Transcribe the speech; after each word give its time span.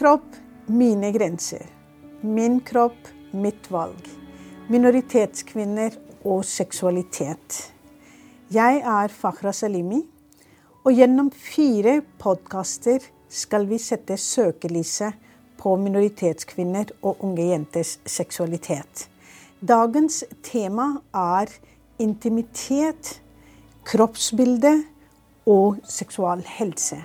kropp, 0.00 0.36
mine 0.66 1.12
grenser. 1.12 1.66
Min 2.20 2.60
kropp, 2.60 3.08
mitt 3.30 3.66
valg. 3.70 4.06
Minoritetskvinner 4.72 5.92
og 6.24 6.40
seksualitet. 6.48 7.58
Jeg 8.48 8.80
er 8.80 9.12
Fakhra 9.12 9.52
Salimi, 9.52 10.00
og 10.86 10.96
gjennom 10.96 11.28
fire 11.36 11.98
podkaster 12.22 13.04
skal 13.28 13.68
vi 13.68 13.76
sette 13.76 14.16
søkelyset 14.16 15.20
på 15.60 15.76
minoritetskvinner 15.84 16.96
og 17.02 17.20
unge 17.20 17.50
jenters 17.52 17.98
seksualitet. 18.08 19.04
Dagens 19.60 20.22
tema 20.40 20.94
er 21.12 21.52
intimitet, 22.00 23.18
kroppsbilde 23.84 24.78
og 25.44 25.82
seksual 25.84 26.46
helse. 26.56 27.04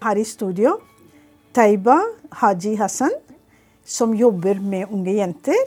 Her 0.00 0.16
i 0.16 0.24
studio 0.24 0.78
Taiba 1.52 1.98
Haji 2.30 2.76
Hassan, 2.78 3.10
som 3.84 4.14
jobber 4.14 4.60
med 4.62 4.90
unge 4.90 5.16
jenter. 5.16 5.58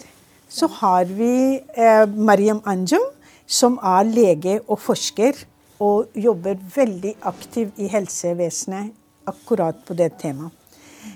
Så 0.48 0.70
har 0.80 1.06
vi 1.06 1.60
eh, 1.60 2.06
Mariam 2.08 2.62
Anjum, 2.66 3.04
som 3.48 3.76
er 3.84 4.08
lege 4.08 4.60
og 4.68 4.80
forsker 4.80 5.42
og 5.84 6.14
jobber 6.16 6.56
veldig 6.76 7.16
aktivt 7.28 7.82
i 7.84 7.90
helsevesenet 7.92 8.94
akkurat 9.28 9.82
på 9.84 9.96
det 9.98 10.14
temaet. 10.22 10.54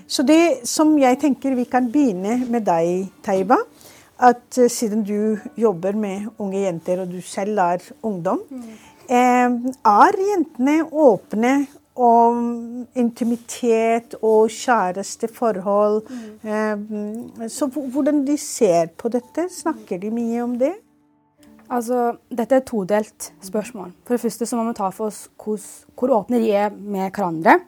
Så 0.04 0.20
det 0.22 0.68
som 0.68 0.92
jeg 1.00 1.16
tenker 1.22 1.56
vi 1.56 1.64
kan 1.64 1.88
begynne 1.92 2.42
med 2.52 2.66
deg, 2.68 3.08
Taiba, 3.24 3.56
at 4.20 4.58
uh, 4.58 4.68
siden 4.68 5.00
du 5.06 5.38
jobber 5.56 5.96
med 5.96 6.28
unge 6.36 6.66
jenter, 6.66 7.00
og 7.00 7.12
du 7.12 7.22
selv 7.24 7.60
er 7.64 7.84
ungdom, 8.04 8.42
mm. 8.50 8.64
eh, 9.08 9.72
er 9.88 10.20
jentene 10.28 10.82
åpne 10.92 11.54
om 11.98 12.86
intimitet 12.98 14.14
og 14.22 14.50
kjæresteforhold. 14.54 16.02
Mm. 16.08 16.50
Eh, 16.50 17.48
så 17.50 17.66
hvordan 17.66 18.22
de 18.26 18.36
ser 18.38 18.92
på 18.96 19.10
dette? 19.12 19.48
Snakker 19.50 19.98
de 20.02 20.12
mye 20.14 20.42
om 20.44 20.54
det? 20.60 20.74
Altså, 21.68 22.14
Dette 22.30 22.54
er 22.54 22.62
et 22.62 22.68
todelt 22.70 23.32
spørsmål. 23.44 23.90
For 24.06 24.16
det 24.16 24.22
første 24.22 24.46
så 24.46 24.56
må 24.56 24.64
vi 24.70 24.76
ta 24.78 24.88
for 24.94 25.10
oss 25.10 25.26
hvor, 25.36 25.58
hvor 25.98 26.14
åpne 26.22 26.40
de 26.40 26.52
er 26.56 26.70
med 26.72 27.10
hverandre, 27.10 27.58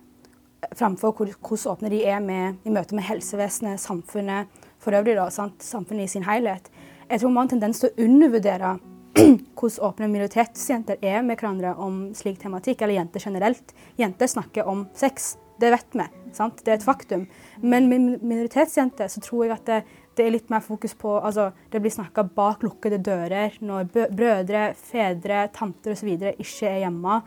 fremfor 0.76 1.12
hvor, 1.12 1.28
hvordan 1.36 1.72
åpne 1.74 1.90
de 1.92 2.04
er 2.08 2.22
med, 2.24 2.62
i 2.64 2.72
møte 2.72 2.96
med 2.96 3.04
helsevesenet, 3.10 3.80
samfunnet 3.80 4.48
for 4.80 4.96
øvrig, 4.96 5.18
da, 5.18 5.28
sant? 5.30 5.60
samfunnet 5.62 6.08
i 6.08 6.14
sin 6.14 6.24
helhet. 6.24 6.70
Jeg 7.10 7.20
tror 7.20 7.28
man 7.28 7.42
har 7.42 7.48
en 7.48 7.52
tendens 7.56 7.82
til 7.82 7.90
å 7.90 8.06
undervurdere 8.06 8.78
hvordan 9.58 9.84
åpne 9.88 10.08
minoritetsjenter 10.10 11.00
er 11.02 11.22
med 11.26 11.38
hverandre 11.40 11.74
om 11.82 12.02
slik 12.16 12.40
tematikk, 12.42 12.82
eller 12.82 12.98
jenter 13.00 13.26
generelt. 13.26 13.74
Jenter 14.00 14.30
snakker 14.30 14.68
om 14.68 14.86
sex, 14.94 15.34
det 15.60 15.72
vet 15.74 15.96
vi. 15.98 16.06
Sant? 16.32 16.62
Det 16.64 16.72
er 16.72 16.78
et 16.78 16.86
faktum. 16.86 17.26
Men 17.60 17.88
med 17.90 18.22
minoritetsjenter 18.22 19.10
så 19.10 19.22
tror 19.24 19.46
jeg 19.46 19.54
at 19.56 19.66
det, 19.66 19.80
det 20.16 20.26
er 20.26 20.34
litt 20.34 20.50
mer 20.52 20.62
fokus 20.64 20.94
på 20.98 21.16
altså, 21.18 21.50
Det 21.70 21.80
blir 21.82 21.92
snakka 21.92 22.24
bak 22.36 22.62
lukkede 22.64 23.00
dører 23.02 23.58
når 23.64 23.90
brødre, 23.92 24.70
fedre, 24.78 25.46
tanter 25.54 25.96
osv. 25.96 26.10
ikke 26.14 26.70
er 26.70 26.84
hjemme 26.84 27.20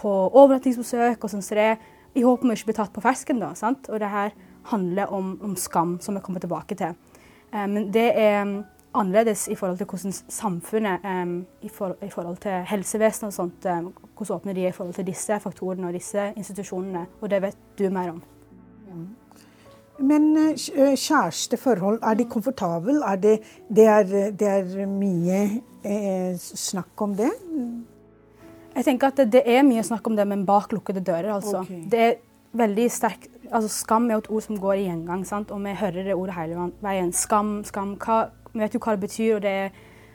på 0.00 0.10
overnattingsbesøk 0.10 1.24
og 1.24 1.32
sånn 1.32 1.44
som 1.44 1.58
det, 1.58 1.74
i 2.16 2.24
håp 2.24 2.42
om 2.42 2.50
å 2.50 2.56
ikke 2.56 2.72
bli 2.72 2.78
tatt 2.80 2.92
på 2.94 3.04
fersken. 3.04 3.40
da, 3.42 3.52
sant? 3.54 3.88
Og 3.92 4.00
det 4.02 4.10
her 4.10 4.34
handler 4.72 5.12
om, 5.14 5.34
om 5.44 5.56
skam, 5.56 5.98
som 6.02 6.16
vi 6.16 6.24
kommer 6.24 6.42
tilbake 6.42 6.76
til. 6.76 6.96
Eh, 7.52 7.66
men 7.70 7.90
det 7.94 8.08
er 8.18 8.54
annerledes 8.94 9.48
i 9.48 9.54
forhold 9.54 9.78
til 9.78 9.86
hvordan 9.86 10.12
samfunnet 10.12 11.06
i, 11.62 11.68
for, 11.68 11.96
i, 12.02 12.10
forhold 12.10 12.36
til 12.42 12.64
helsevesenet 12.66 13.28
og 13.28 13.32
sånt, 13.32 13.66
hvordan 14.16 14.36
åpner 14.36 14.52
de 14.52 14.66
i 14.66 14.72
forhold 14.72 14.94
til 14.94 15.06
disse 15.06 15.40
faktorene 15.40 15.86
og 15.86 15.94
disse 15.94 16.32
institusjonene. 16.36 17.06
Og 17.20 17.30
det 17.30 17.42
vet 17.42 17.58
du 17.78 17.88
mer 17.90 18.10
om. 18.10 18.22
Mm. 18.90 19.08
Men 20.00 20.30
uh, 20.36 20.94
kjæresteforhold, 20.96 21.98
er 22.02 22.14
de 22.14 22.24
komfortable? 22.24 23.00
Er 23.06 23.16
det, 23.20 23.38
det, 23.68 23.86
er, 23.86 24.30
det 24.32 24.48
er 24.48 24.86
mye 24.88 25.40
eh, 25.84 26.38
snakk 26.38 27.02
om 27.04 27.14
det? 27.18 27.30
Jeg 28.76 28.86
tenker 28.86 29.10
at 29.10 29.20
det, 29.20 29.28
det, 29.34 29.42
er 29.44 29.66
mye 29.66 29.84
snakk 29.84 30.06
om 30.08 30.16
det, 30.16 30.26
men 30.28 30.46
bak 30.48 30.72
lukkede 30.72 31.04
dører. 31.04 31.34
altså. 31.34 31.60
Okay. 31.60 31.82
Det 31.90 32.00
er 32.00 32.14
veldig 32.56 32.90
sterk, 32.90 33.28
altså 33.50 33.68
Skam 33.68 34.08
er 34.08 34.16
jo 34.16 34.24
et 34.24 34.30
ord 34.30 34.42
som 34.46 34.58
går 34.58 34.78
i 34.78 34.86
gjengang, 34.88 35.26
sant? 35.26 35.50
og 35.50 35.60
vi 35.64 35.74
hører 35.76 36.04
det 36.06 36.14
ordet 36.14 36.38
hele 36.38 36.70
veien. 36.82 37.12
Skam, 37.12 37.60
skam. 37.68 37.96
Hva, 38.00 38.22
vi 38.52 38.62
vet 38.62 38.74
jo 38.74 38.82
hva 38.82 38.96
det 38.96 39.04
betyr. 39.06 39.36
og 39.36 39.42
det, 39.46 39.54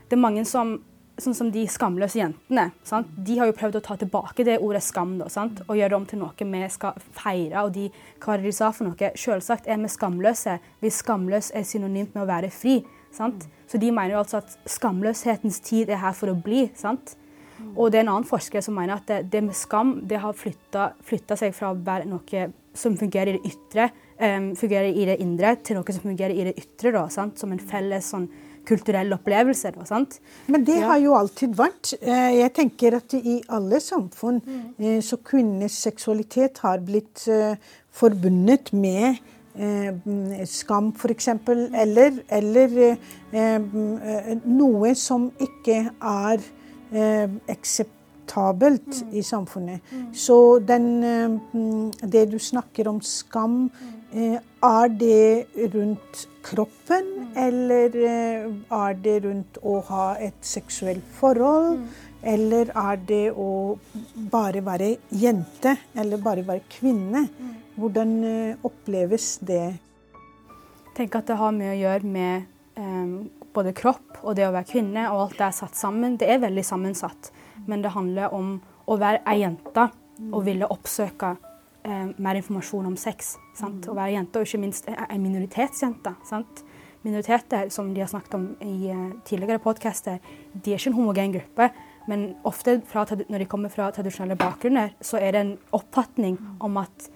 det 0.09 0.17
er 0.17 0.21
mange 0.21 0.45
som 0.45 0.77
sånn 1.21 1.35
som 1.35 1.49
de 1.51 1.63
skamløse 1.69 2.19
jentene. 2.19 2.69
Sant? 2.83 3.07
De 3.15 3.37
har 3.39 3.49
jo 3.49 3.55
prøvd 3.55 3.79
å 3.79 3.83
ta 3.83 3.95
tilbake 3.99 4.45
det 4.47 4.57
ordet 4.63 4.83
skam 4.83 5.15
da, 5.19 5.29
sant? 5.31 5.61
og 5.67 5.77
gjøre 5.77 5.93
det 5.93 5.97
om 5.97 6.07
til 6.09 6.21
noe 6.21 6.47
vi 6.51 6.63
skal 6.73 6.97
feire. 7.15 7.63
Og 7.63 7.71
de, 7.75 7.87
hva 8.23 8.37
de 8.41 8.51
sa 8.55 8.71
for 8.75 8.89
noe? 8.89 9.11
Selvsagt 9.19 9.69
er 9.71 9.79
vi 9.81 9.91
skamløse 9.91 10.57
hvis 10.83 11.01
skamløs 11.03 11.51
er 11.55 11.67
synonymt 11.67 12.15
med 12.15 12.25
å 12.25 12.29
være 12.29 12.51
fri. 12.53 12.81
Sant? 13.15 13.47
Så 13.71 13.79
de 13.81 13.91
mener 13.95 14.15
jo 14.15 14.23
altså 14.23 14.41
at 14.41 14.57
skamløshetens 14.69 15.61
tid 15.63 15.93
er 15.93 16.03
her 16.03 16.15
for 16.17 16.33
å 16.33 16.35
bli. 16.35 16.67
sant? 16.75 17.15
Og 17.75 17.91
det 17.91 18.01
er 18.01 18.05
en 18.05 18.15
annen 18.17 18.27
forsker 18.27 18.63
som 18.63 18.75
mener 18.75 18.97
at 18.97 19.07
det, 19.07 19.21
det 19.31 19.43
med 19.45 19.55
skam 19.55 20.01
det 20.07 20.19
har 20.19 20.35
flytta 20.35 21.39
seg 21.39 21.55
fra 21.55 21.71
å 21.71 21.79
være 21.79 22.09
noe 22.09 22.49
som 22.75 22.97
fungerer 22.99 23.37
i 23.37 23.39
det 23.39 23.53
ytre, 23.53 23.87
um, 24.19 24.49
fungerer 24.57 24.91
i 24.91 25.05
det 25.09 25.19
indre, 25.23 25.55
til 25.63 25.79
noe 25.79 25.95
som 25.95 26.03
fungerer 26.05 26.35
i 26.35 26.49
det 26.49 26.55
ytre, 26.61 26.91
da, 26.95 27.05
sant? 27.13 27.39
som 27.41 27.53
en 27.53 27.61
felles 27.61 28.11
sånn, 28.13 28.27
kulturell 28.65 29.13
opplevelse. 29.13 29.71
Da, 29.75 29.85
sant? 29.85 30.19
Men 30.51 30.65
det 30.65 30.79
ja. 30.79 30.89
har 30.89 31.01
jo 31.03 31.15
alltid 31.17 31.55
vært. 31.57 31.93
Eh, 32.01 32.31
jeg 32.39 32.53
tenker 32.57 32.97
at 32.99 33.13
i 33.17 33.37
alle 33.53 33.81
samfunn 33.83 34.41
mm. 34.41 34.63
Eh, 34.75 34.99
så 35.05 35.19
kunne 35.23 35.69
seksualitet 35.71 36.59
har 36.65 36.81
blitt 36.83 37.27
uh, 37.31 37.53
forbundet 37.95 38.71
med 38.75 39.19
uh, 39.59 39.93
skam, 40.49 40.89
f.eks., 40.97 41.29
eller, 41.85 42.19
eller 42.33 42.75
uh, 43.31 44.31
noe 44.43 44.95
som 44.99 45.29
ikke 45.45 45.77
er 45.93 46.49
akseptabelt 48.25 49.03
mm. 49.03 49.13
i 49.13 49.23
samfunnet. 49.23 49.81
Mm. 49.91 50.13
Så 50.13 50.59
den, 50.59 51.03
mm, 51.53 51.91
det 52.01 52.31
du 52.31 52.39
snakker 52.39 52.87
om 52.87 53.01
skam, 53.01 53.69
eh, 54.11 54.39
er 54.63 54.87
det 54.89 55.45
rundt 55.73 56.27
kroppen, 56.43 57.05
mm. 57.05 57.31
eller 57.35 57.95
eh, 57.95 58.51
er 58.71 58.93
det 58.93 59.23
rundt 59.25 59.57
å 59.63 59.81
ha 59.87 60.15
et 60.17 60.41
seksuelt 60.41 61.03
forhold? 61.19 61.77
Mm. 61.77 61.87
Eller 62.25 62.71
er 62.73 62.97
det 63.05 63.31
å 63.31 63.77
bare 64.31 64.63
være 64.65 64.97
jente, 65.11 65.77
eller 65.95 66.17
bare 66.17 66.45
være 66.45 66.65
kvinne? 66.69 67.27
Mm. 67.29 67.55
Hvordan 67.75 68.23
eh, 68.23 68.57
oppleves 68.63 69.39
det? 69.41 69.77
Tenker 70.95 71.19
at 71.19 71.27
det 71.27 71.37
har 71.37 71.51
mye 71.51 71.73
å 71.73 71.81
gjøre 71.81 72.07
med 72.07 72.45
um, 72.79 73.27
både 73.53 73.73
kropp 73.75 74.21
og 74.23 74.37
det 74.37 74.45
å 74.47 74.53
være 74.55 74.69
kvinne, 74.69 75.09
og 75.11 75.25
alt 75.25 75.35
det 75.41 75.43
er 75.49 75.57
satt 75.57 75.75
sammen. 75.75 76.15
Det 76.15 76.29
er 76.31 76.39
veldig 76.39 76.63
sammensatt 76.63 77.33
men 77.65 77.83
det 77.83 77.93
handler 77.95 78.33
om 78.35 78.57
å 78.85 78.97
være 79.01 79.23
ei 79.31 79.41
jente 79.41 79.89
og 80.31 80.45
ville 80.45 80.67
oppsøke 80.71 81.33
eh, 81.85 82.07
mer 82.17 82.39
informasjon 82.39 82.87
om 82.91 82.95
sex. 82.99 83.35
Sant? 83.57 83.87
Å 83.87 83.95
være 83.97 84.15
jente, 84.15 84.39
og 84.39 84.47
ikke 84.47 84.61
minst 84.61 84.87
ei 84.91 85.19
minoritetsjente. 85.21 86.15
Sant? 86.27 86.63
Minoriteter, 87.05 87.69
som 87.73 87.91
de 87.93 88.01
har 88.01 88.09
snakket 88.09 88.33
om 88.33 88.45
i 88.65 88.89
uh, 88.89 89.11
tidligere 89.27 89.61
podcaster, 89.61 90.17
de 90.53 90.71
er 90.73 90.79
ikke 90.79 90.89
en 90.89 90.97
homogen 90.97 91.35
gruppe. 91.35 91.67
Men 92.09 92.31
ofte 92.45 92.79
fra, 92.89 93.03
når 93.29 93.43
de 93.43 93.49
kommer 93.49 93.73
fra 93.73 93.91
tradisjonelle 93.93 94.37
bakgrunner, 94.39 94.95
så 95.05 95.19
er 95.21 95.35
det 95.35 95.43
en 95.43 95.53
oppfatning 95.77 96.39
om 96.65 96.79
at 96.81 97.09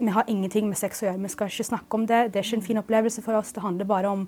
vi 0.00 0.08
har 0.12 0.24
ingenting 0.28 0.70
med 0.70 0.78
sex 0.80 1.02
å 1.02 1.10
gjøre. 1.10 1.20
Vi 1.20 1.32
skal 1.34 1.52
ikke 1.52 1.68
snakke 1.68 1.98
om 1.98 2.06
det. 2.08 2.20
Det 2.32 2.40
er 2.40 2.48
ikke 2.48 2.60
en 2.62 2.68
fin 2.68 2.80
opplevelse 2.80 3.24
for 3.24 3.36
oss. 3.38 3.52
Det 3.52 3.64
handler 3.64 3.88
bare 3.88 4.08
om 4.08 4.24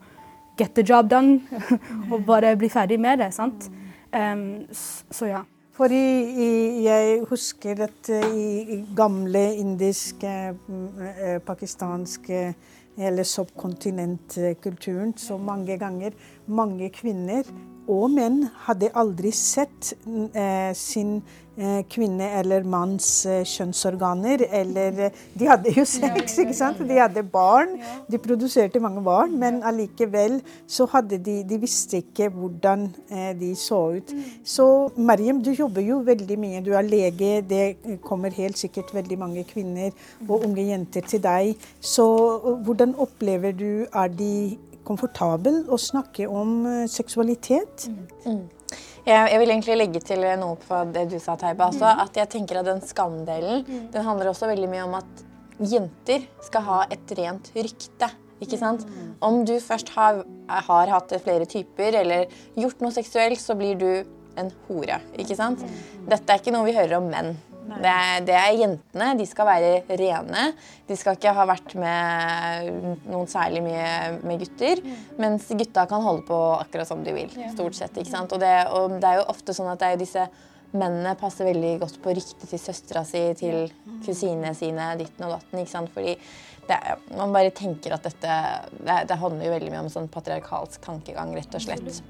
get 0.61 0.75
the 0.77 0.85
job 0.85 1.09
done 1.09 1.41
og 2.13 2.25
bare 2.29 2.57
bli 2.61 2.69
ferdig 2.73 3.01
med 3.01 3.23
det. 3.25 3.33
sant? 3.35 3.71
Um, 4.15 4.67
så 4.73 5.27
ja. 5.27 5.45
For 5.79 5.93
jeg 5.95 7.21
husker 7.31 7.85
at 7.85 8.09
eh, 8.11 8.33
i 8.35 8.79
gamle 8.97 9.45
indiske, 9.61 10.33
eh, 10.51 11.39
pakistanske 11.47 12.55
eller 12.99 13.23
subkontinentkulturen 13.23 15.13
så 15.17 15.37
mange 15.39 15.79
ganger 15.79 16.11
mange 16.49 16.91
kvinner 16.95 17.49
og 17.89 18.11
menn 18.13 18.43
hadde 18.67 18.91
aldri 19.01 19.31
sett 19.33 19.95
eh, 20.37 20.75
sin 20.77 21.23
eh, 21.57 21.81
kvinne 21.89 22.27
eller 22.37 22.67
manns 22.69 23.09
eh, 23.25 23.41
kjønnsorganer. 23.49 24.45
Eller 24.61 25.01
eh, 25.07 25.23
De 25.39 25.49
hadde 25.49 25.73
jo 25.73 25.87
sex, 25.89 26.37
ikke 26.43 26.57
sant? 26.57 26.83
De 26.85 26.99
hadde 27.01 27.25
barn. 27.33 27.79
De 28.11 28.21
produserte 28.21 28.83
mange 28.85 29.01
barn. 29.07 29.39
Men 29.41 29.63
allikevel 29.67 30.39
så 30.69 30.89
hadde 30.93 31.21
de 31.25 31.39
De 31.49 31.61
visste 31.63 32.03
ikke 32.03 32.29
hvordan 32.35 32.91
eh, 33.09 33.33
de 33.41 33.55
så 33.57 33.81
ut. 33.97 34.13
Mm. 34.13 34.29
Så 34.45 34.69
Mariam, 35.01 35.41
du 35.41 35.55
jobber 35.57 35.85
jo 35.85 36.03
veldig 36.05 36.39
mye. 36.45 36.63
Du 36.65 36.75
er 36.77 36.85
lege. 36.85 37.41
Det 37.49 37.99
kommer 38.05 38.37
helt 38.37 38.61
sikkert 38.61 38.93
veldig 38.95 39.19
mange 39.25 39.49
kvinner 39.49 39.97
og 40.29 40.45
unge 40.45 40.69
jenter 40.69 41.09
til 41.09 41.25
deg. 41.25 41.69
Så 41.81 42.05
hvordan 42.65 42.99
opplever 43.01 43.57
du 43.57 43.69
Er 43.89 44.09
de 44.13 44.59
komfortabel 44.89 45.65
å 45.69 45.79
snakke 45.81 46.29
om 46.29 46.63
eh, 46.67 46.85
seksualitet. 46.91 47.89
Mm. 48.25 48.47
Jeg, 49.09 49.39
vil 49.41 49.51
egentlig 49.55 49.79
legge 49.79 50.01
til 50.05 50.25
noe 50.41 50.59
på 50.61 50.83
det 50.93 51.07
du 51.13 51.17
sa, 51.23 51.39
Teiba. 51.41 51.71
Altså, 51.71 51.87
mm. 51.87 52.03
at 52.05 52.19
jeg 52.21 52.31
tenker 52.35 52.61
at 52.61 52.69
Den 52.69 52.83
skamdelen 52.85 53.63
mm. 53.65 53.85
den 53.95 54.05
handler 54.05 54.33
også 54.33 54.51
veldig 54.51 54.69
mye 54.69 54.85
om 54.85 54.99
at 54.99 55.23
jenter 55.59 56.27
skal 56.45 56.67
ha 56.67 56.81
et 56.93 57.15
rent 57.19 57.53
rykte. 57.57 58.11
Ikke 58.45 58.59
sant? 58.61 58.85
Om 59.25 59.41
du 59.49 59.57
først 59.63 59.91
har, 59.97 60.21
har 60.47 60.93
hatt 60.93 61.15
flere 61.25 61.49
typer 61.51 61.97
eller 62.03 62.29
gjort 62.55 62.85
noe 62.85 62.95
seksuelt, 62.95 63.41
så 63.43 63.57
blir 63.59 63.81
du 63.81 63.91
en 64.39 64.53
hore. 64.69 65.01
Ikke 65.19 65.35
sant? 65.39 65.65
Dette 66.07 66.31
er 66.31 66.39
ikke 66.39 66.55
noe 66.55 66.69
vi 66.69 66.77
hører 66.77 67.01
om 67.01 67.09
menn. 67.11 67.33
Det 67.69 67.93
er, 67.93 68.25
det 68.25 68.35
er, 68.35 68.51
jentene. 68.63 69.09
De 69.19 69.27
skal 69.29 69.49
være 69.49 69.99
rene. 70.01 70.45
De 70.89 70.97
skal 70.97 71.19
ikke 71.19 71.35
ha 71.37 71.47
vært 71.49 71.75
med 71.79 72.99
noen 73.09 73.29
særlig 73.31 73.63
mye 73.67 73.89
med 74.23 74.45
gutter. 74.45 74.83
Mens 75.21 75.49
gutta 75.53 75.85
kan 75.91 76.05
holde 76.05 76.25
på 76.29 76.39
akkurat 76.59 76.89
som 76.89 77.05
de 77.05 77.15
vil. 77.17 77.33
stort 77.55 77.77
sett, 77.79 77.97
ikke 77.97 78.15
sant? 78.15 78.33
Og 78.33 78.43
det, 78.43 78.55
og 78.73 78.99
det 78.99 79.11
er 79.11 79.21
jo 79.21 79.29
ofte 79.35 79.57
sånn 79.57 79.73
at 79.73 79.83
det 79.83 79.93
er 79.93 80.01
disse 80.01 80.29
mennene 80.77 81.15
passer 81.17 81.49
veldig 81.49 81.79
godt 81.81 81.97
på 82.05 82.13
ryktet 82.17 82.51
til 82.51 82.61
søstera 82.61 83.05
si, 83.09 83.23
til 83.39 83.71
kusinene 84.05 84.53
sine, 84.57 84.91
ditten 85.01 85.29
og 85.29 85.39
datten. 85.39 85.63
ikke 85.63 85.73
sant? 85.73 85.93
Fordi 85.95 86.17
det, 86.69 86.79
man 87.17 87.33
bare 87.33 87.53
tenker 87.57 87.97
at 87.97 88.05
dette 88.05 88.39
det, 88.77 88.99
det 89.09 89.21
handler 89.21 89.49
jo 89.49 89.55
veldig 89.57 89.73
mye 89.73 89.85
om 89.87 89.93
sånn 89.93 90.11
patriarkalsk 90.13 90.83
tankegang, 90.85 91.33
rett 91.37 91.57
og 91.57 91.65
slett. 91.65 92.03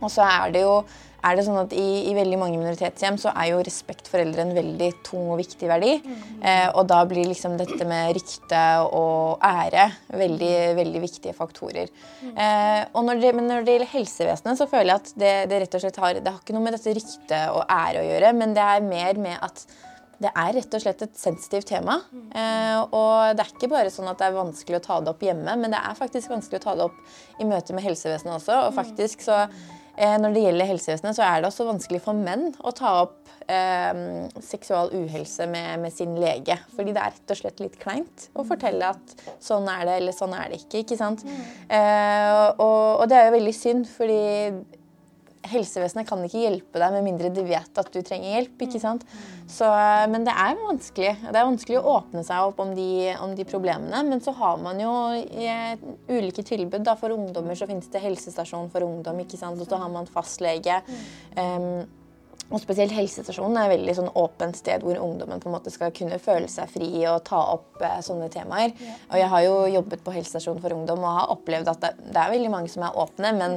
Og 0.00 0.10
så 0.12 0.26
er 0.26 0.54
det 0.54 0.64
jo 0.64 0.78
er 1.24 1.38
det 1.38 1.44
sånn 1.46 1.56
at 1.56 1.72
i, 1.72 2.10
i, 2.10 2.12
veldig 2.16 2.36
mange 2.36 2.58
minoritetshjem 2.58 3.16
så 3.20 3.30
er 3.32 3.48
jo 3.54 3.62
respekt 3.64 4.10
for 4.12 4.20
eldre 4.20 4.44
en 4.44 4.52
veldig 4.56 4.90
tung 5.06 5.30
og 5.32 5.38
viktig 5.40 5.70
verdi. 5.70 5.94
Eh, 6.44 6.66
og 6.74 6.84
da 6.90 6.98
blir 7.08 7.24
liksom 7.30 7.56
dette 7.60 7.86
med 7.88 8.12
rykte 8.18 8.60
og 8.84 9.40
ære 9.44 9.86
veldig, 10.12 10.52
veldig 10.76 11.00
viktige 11.06 11.32
faktorer. 11.36 11.88
Eh, 12.28 12.82
og 12.92 13.06
når 13.08 13.22
det, 13.22 13.32
men 13.38 13.48
når 13.48 13.64
det 13.64 13.78
gjelder 13.78 13.92
helsevesenet, 13.94 14.60
så 14.60 14.68
føler 14.68 14.92
jeg 14.92 15.00
at 15.00 15.14
det, 15.22 15.32
det 15.48 15.62
rett 15.62 15.78
og 15.78 15.84
slett 15.86 16.02
har 16.02 16.20
Det 16.20 16.34
har 16.34 16.42
ikke 16.42 16.56
noe 16.56 16.66
med 16.66 16.76
dette 16.76 16.94
rykte 16.98 17.40
og 17.54 17.64
ære 17.64 18.02
å 18.02 18.06
gjøre, 18.10 18.32
men 18.42 18.52
det 18.58 18.68
er 18.74 18.88
mer 18.90 19.24
med 19.24 19.40
at 19.48 19.64
det 20.24 20.30
er 20.30 20.52
rett 20.56 20.76
og 20.76 20.82
slett 20.82 21.02
et 21.04 21.16
sensitivt 21.18 21.70
tema. 21.72 21.96
Eh, 22.12 22.82
og 22.84 23.32
det 23.32 23.46
er 23.46 23.54
ikke 23.54 23.72
bare 23.72 23.92
sånn 23.92 24.10
at 24.12 24.20
det 24.20 24.28
er 24.28 24.36
vanskelig 24.36 24.78
å 24.78 24.84
ta 24.84 25.00
det 25.00 25.10
opp 25.14 25.24
hjemme, 25.24 25.56
men 25.60 25.72
det 25.72 25.80
er 25.80 25.96
faktisk 25.98 26.32
vanskelig 26.32 26.60
å 26.60 26.66
ta 26.68 26.76
det 26.78 26.86
opp 26.90 27.40
i 27.40 27.48
møte 27.48 27.76
med 27.76 27.84
helsevesenet 27.88 28.36
også. 28.36 28.60
Og 28.68 28.76
faktisk 28.76 29.24
så 29.24 29.46
når 29.94 30.34
det 30.34 30.42
gjelder 30.46 30.70
helsevesenet, 30.72 31.16
så 31.16 31.22
er 31.26 31.40
det 31.40 31.50
også 31.50 31.68
vanskelig 31.68 32.00
for 32.02 32.18
menn 32.18 32.48
å 32.64 32.72
ta 32.74 32.90
opp 33.04 33.24
eh, 33.46 34.28
seksual 34.42 34.92
uhelse 34.94 35.46
med, 35.50 35.80
med, 35.84 35.94
sin 35.94 36.16
lege. 36.20 36.58
Fordi 36.74 36.94
det 36.94 37.02
er 37.02 37.14
rett 37.14 37.34
og 37.34 37.40
slett 37.40 37.62
litt 37.62 37.78
kleint 37.82 38.28
å 38.34 38.46
fortelle 38.48 38.92
at 38.94 39.16
sånn 39.42 39.68
er 39.70 39.84
det, 39.88 39.98
eller 40.00 40.16
sånn 40.16 40.34
er 40.36 40.50
det 40.50 40.62
ikke. 40.64 40.84
ikke 40.84 41.00
sant? 41.00 41.24
Mm. 41.26 41.42
Eh, 41.78 42.30
og, 42.56 43.02
og, 43.02 43.04
det 43.10 43.20
er 43.20 43.28
jo 43.28 43.36
veldig 43.38 43.56
synd, 43.56 43.90
fordi 43.90 44.22
helsevesenet 45.50 46.08
kan 46.08 46.22
ikke 46.24 46.42
hjelpe 46.42 46.80
deg 46.80 46.94
med 46.94 47.06
mindre 47.06 47.30
de 47.34 47.44
vet 47.46 47.80
at 47.80 47.90
du 47.92 48.00
trenger 48.04 48.36
hjelp. 48.36 48.66
ikke 48.66 48.80
sant? 48.82 49.04
Så, 49.50 49.68
men 50.10 50.26
det 50.26 50.34
er 50.34 50.60
vanskelig. 50.60 51.14
Det 51.24 51.34
er 51.34 51.48
vanskelig 51.48 51.80
å 51.80 51.96
åpne 51.98 52.24
seg 52.26 52.50
opp 52.50 52.62
om 52.64 52.72
de, 52.76 52.90
om 53.22 53.34
de 53.36 53.48
problemene. 53.48 54.04
Men 54.08 54.22
så 54.24 54.34
har 54.38 54.60
man 54.62 54.80
jo 54.82 54.94
ulike 56.08 56.46
tilbud. 56.46 56.84
Da. 56.86 56.96
For 57.00 57.14
ungdommer 57.14 57.58
så 57.58 57.68
finnes 57.70 57.90
det 57.92 58.02
helsestasjon 58.04 58.72
for 58.72 58.86
ungdom, 58.86 59.20
ikke 59.24 59.40
sant? 59.40 59.60
og 59.60 59.68
så 59.68 59.80
har 59.80 59.92
man 59.92 60.08
fastlege. 60.10 60.80
Um, 61.36 61.84
og 62.52 62.60
spesielt 62.60 62.92
helsestasjonen 62.92 63.56
er 63.56 63.70
et 63.70 63.78
veldig 63.78 63.94
sånn 63.96 64.10
åpent 64.20 64.58
sted 64.58 64.82
hvor 64.84 64.98
ungdommen 65.00 65.40
på 65.40 65.48
en 65.48 65.54
måte 65.56 65.72
skal 65.72 65.94
kunne 65.96 66.20
føle 66.22 66.48
seg 66.50 66.68
fri 66.70 66.90
og 67.08 67.22
ta 67.26 67.40
opp 67.54 67.80
eh, 67.80 68.02
sånne 68.04 68.28
temaer. 68.32 68.74
Og 69.08 69.16
jeg 69.18 69.30
har 69.32 69.44
jo 69.46 69.54
jobbet 69.78 70.04
på 70.04 70.12
helsestasjon 70.14 70.60
for 70.62 70.76
ungdom 70.76 71.06
og 71.06 71.16
har 71.22 71.32
opplevd 71.34 71.72
at 71.72 71.80
det, 71.86 71.92
det 72.10 72.20
er 72.20 72.34
veldig 72.34 72.52
mange 72.52 72.72
som 72.72 72.84
er 72.84 73.00
åpne, 73.00 73.32
men 73.38 73.56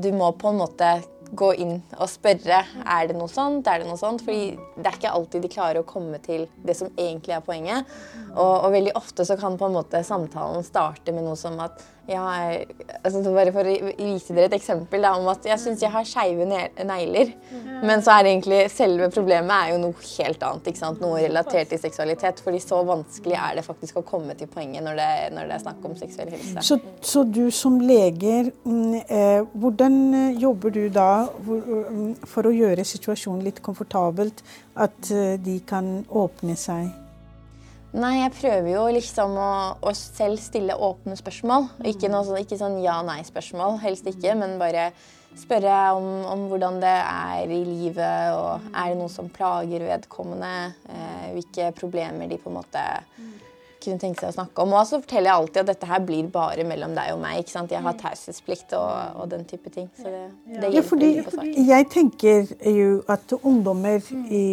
du 0.00 0.12
må 0.16 0.30
på 0.40 0.52
en 0.52 0.62
måte 0.62 0.92
gå 1.32 1.48
inn 1.64 1.78
og 1.96 2.08
spørre 2.12 2.58
er 2.60 3.08
det 3.08 3.16
noe 3.16 3.30
sånt. 3.30 3.66
er 3.66 3.80
det 3.80 3.88
noe 3.88 4.00
sånt, 4.00 4.20
fordi 4.24 4.58
Det 4.76 4.86
er 4.86 4.98
ikke 4.98 5.12
alltid 5.16 5.42
de 5.42 5.48
klarer 5.48 5.80
å 5.80 5.88
komme 5.88 6.18
til 6.24 6.46
det 6.64 6.76
som 6.76 6.90
egentlig 6.96 7.36
er 7.36 7.44
poenget. 7.44 7.88
Og, 8.34 8.64
og 8.64 8.72
veldig 8.72 8.92
ofte 8.96 9.24
så 9.24 9.36
kan 9.40 9.56
på 9.56 9.68
en 9.68 9.76
måte 9.76 10.02
samtalen 10.04 10.64
starte 10.64 11.12
med 11.12 11.24
noe 11.24 11.36
som 11.36 11.58
at 11.60 11.80
ja, 12.10 12.22
altså 13.04 13.20
Bare 13.30 13.52
for 13.54 13.68
å 13.68 13.72
vise 13.94 14.34
dere 14.34 14.48
et 14.48 14.56
eksempel 14.56 15.04
da, 15.04 15.12
om 15.18 15.28
at 15.30 15.44
jeg 15.46 15.60
syns 15.62 15.82
jeg 15.84 15.92
har 15.92 16.06
skeive 16.06 16.46
negler. 16.48 17.30
Men 17.82 18.02
så 18.02 18.16
er 18.16 18.28
egentlig 18.32 18.58
selve 18.74 19.08
problemet 19.14 19.52
er 19.54 19.72
jo 19.72 19.80
noe 19.84 20.06
helt 20.08 20.42
annet. 20.46 20.70
ikke 20.70 20.80
sant? 20.80 21.02
Noe 21.02 21.20
relatert 21.22 21.70
til 21.70 21.80
seksualitet. 21.82 22.42
fordi 22.42 22.58
så 22.62 22.80
vanskelig 22.86 23.38
er 23.38 23.58
det 23.58 23.66
faktisk 23.66 24.00
å 24.00 24.04
komme 24.06 24.34
til 24.38 24.50
poenget 24.50 24.82
når 24.82 24.98
det, 24.98 25.10
når 25.36 25.50
det 25.50 25.56
er 25.56 25.64
snakk 25.64 25.86
om 25.86 25.96
seksuell 25.98 26.32
helse. 26.34 26.64
Så, 26.66 26.78
så 27.00 27.22
du 27.22 27.44
som 27.54 27.78
leger, 27.80 28.50
mm, 28.64 28.94
eh, 29.06 29.46
hvordan 29.54 30.34
jobber 30.42 30.74
du 30.74 30.82
da 30.92 31.26
mm, 31.38 32.26
for 32.26 32.50
å 32.50 32.56
gjøre 32.56 32.86
situasjonen 32.86 33.46
litt 33.46 33.62
komfortabelt? 33.62 34.42
At 34.74 35.10
eh, 35.14 35.38
de 35.42 35.60
kan 35.68 36.00
åpne 36.10 36.58
seg? 36.58 37.01
Nei, 37.92 38.12
jeg 38.22 38.32
prøver 38.38 38.70
jo 38.72 38.84
liksom 38.94 39.34
å, 39.36 39.52
å 39.84 39.90
selv 39.96 40.40
stille 40.40 40.76
åpne 40.80 41.16
spørsmål. 41.18 41.68
Ikke, 41.90 42.08
noe, 42.08 42.24
sånn, 42.24 42.40
ikke 42.40 42.56
sånn 42.60 42.78
ja-nei-spørsmål, 42.80 43.76
helst 43.82 44.08
ikke, 44.08 44.32
men 44.40 44.56
bare 44.60 44.88
spørre 45.36 45.76
om, 45.98 46.08
om, 46.28 46.46
hvordan 46.48 46.80
det 46.80 46.96
er 46.96 47.52
i 47.52 47.60
livet, 47.64 48.32
og 48.36 48.72
er 48.72 48.92
det 48.92 48.98
noe 49.00 49.12
som 49.12 49.28
plager 49.32 49.84
vedkommende? 49.84 50.52
Eh, 50.88 51.28
hvilke 51.36 51.70
problemer 51.76 52.28
de 52.32 52.40
på 52.40 52.52
en 52.52 52.58
måte 52.62 52.88
kunne 53.82 54.00
tenke 54.00 54.22
seg 54.22 54.30
å 54.30 54.36
snakke 54.38 54.64
om. 54.64 54.72
Og 54.78 54.88
så 54.88 55.00
forteller 55.02 55.28
jeg 55.28 55.42
alltid 55.42 55.62
at 55.64 55.70
dette 55.72 55.88
her 55.90 56.04
blir 56.06 56.28
bare 56.32 56.64
mellom 56.68 56.94
deg 56.96 57.12
og 57.12 57.20
meg. 57.20 57.42
ikke 57.42 57.56
sant? 57.58 57.72
Jeg 57.74 57.84
har 57.84 57.96
taushetsplikt 58.00 58.76
og, 58.78 58.92
og, 59.18 59.24
den 59.32 59.44
type 59.50 59.72
ting. 59.74 59.88
Så 59.98 60.08
det, 60.08 60.26
det 60.48 60.72
ja, 60.76 60.84
fordi, 60.86 61.16
Jeg 61.68 61.88
tenker 61.92 62.54
jo 62.72 63.02
at 63.10 63.36
ungdommer 63.42 64.00
i 64.32 64.46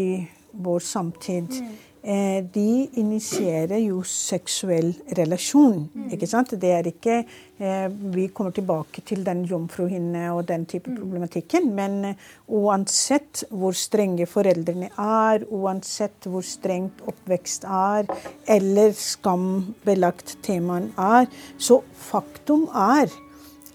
vår 0.59 0.81
samtid 0.83 1.53
Eh, 1.59 1.88
de 2.09 2.87
initierer 2.97 3.83
jo 3.83 3.99
seksuell 4.07 4.93
relasjon. 5.17 5.83
Mm. 5.93 6.07
ikke 6.15 6.29
sant? 6.29 6.55
Det 6.57 6.71
er 6.73 6.89
ikke 6.89 7.19
eh, 7.19 7.85
Vi 8.15 8.27
kommer 8.33 8.55
tilbake 8.55 9.03
til 9.05 9.21
den 9.27 9.43
jomfruhinne 9.45 10.31
og 10.33 10.47
den 10.49 10.65
type 10.65 10.89
mm. 10.89 10.97
problematikken. 10.97 11.69
Men 11.77 11.97
eh, 12.11 12.27
uansett 12.47 13.43
hvor 13.51 13.77
strenge 13.77 14.25
foreldrene 14.29 14.89
er, 14.95 15.45
uansett 15.53 16.25
hvor 16.25 16.45
strengt 16.45 17.03
oppvekst 17.05 17.69
er, 17.69 18.09
eller 18.49 18.93
skambelagt 18.97 20.39
temaen 20.45 20.89
er, 20.97 21.29
så 21.61 21.83
faktum 22.09 22.69
er 22.73 23.13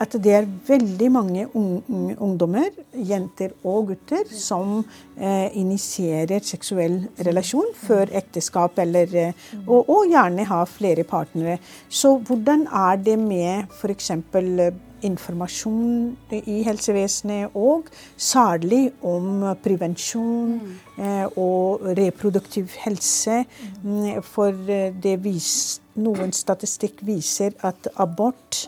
at 0.03 0.17
det 0.23 0.33
er 0.35 0.49
veldig 0.67 1.11
mange 1.13 1.45
ungdommer, 1.55 2.71
jenter 2.95 3.55
og 3.63 3.93
gutter, 3.93 4.25
som 4.31 4.81
eh, 5.17 5.55
initierer 5.61 6.43
seksuell 6.43 7.01
relasjon 7.27 7.71
før 7.79 8.11
ekteskap, 8.23 8.79
eller, 8.83 9.15
eh, 9.15 9.45
og, 9.67 9.85
og, 9.85 10.09
gjerne 10.11 10.49
har 10.49 10.67
flere 10.71 11.05
partnere. 11.07 11.61
Så 11.89 12.17
hvordan 12.19 12.67
er 12.67 12.99
det 13.07 13.19
med 13.21 13.71
f.eks. 13.79 14.11
Eh, 14.11 14.83
informasjon 15.05 16.17
i 16.33 16.63
helsevesenet, 16.65 17.55
og 17.55 17.91
særlig 18.17 18.89
om 19.05 19.43
prevensjon 19.65 20.57
eh, 20.99 21.27
og 21.37 21.85
reproduktiv 21.99 22.73
helse? 22.87 23.43
Mm, 23.83 24.23
for 24.25 24.57
eh, 24.69 24.91
det 25.03 25.19
vis, 25.25 25.81
noen 26.01 26.33
statistikk 26.35 27.05
viser 27.07 27.55
at 27.67 27.89
abort 28.03 28.65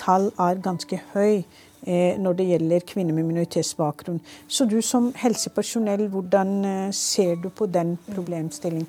tall 0.00 0.30
er 0.38 0.62
ganske 0.62 1.00
høy 1.14 1.42
eh, 1.86 2.16
når 2.20 2.38
det 2.38 2.46
gjelder 2.52 2.86
kvinner 2.88 3.16
med 3.16 3.28
minoritetsbakgrunn. 3.30 4.20
Så 4.48 4.66
du 4.70 4.78
som 4.84 5.10
helsepersonell, 5.18 6.06
hvordan 6.12 6.56
eh, 6.64 6.88
ser 6.96 7.36
du 7.42 7.50
på 7.50 7.66
den 7.66 7.96
problemstillingen? 8.10 8.88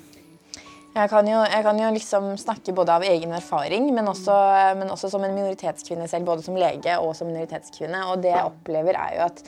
Jeg 0.92 1.08
kan, 1.08 1.24
jo, 1.24 1.38
jeg 1.48 1.64
kan 1.64 1.78
jo 1.80 1.88
liksom 1.94 2.24
snakke 2.36 2.74
både 2.76 2.92
av 2.98 3.04
egen 3.08 3.30
erfaring, 3.32 3.86
men 3.96 4.10
også, 4.10 4.34
men 4.76 4.90
også, 4.92 5.08
som 5.08 5.22
en 5.24 5.32
minoritetskvinne 5.32 6.04
selv. 6.10 6.26
Både 6.28 6.44
som 6.44 6.58
lege 6.60 6.98
og 7.00 7.14
som 7.16 7.30
minoritetskvinne. 7.30 8.02
Og 8.12 8.20
det 8.20 8.34
jeg 8.34 8.50
opplever, 8.50 8.98
er 9.00 9.14
jo 9.16 9.22
at 9.24 9.40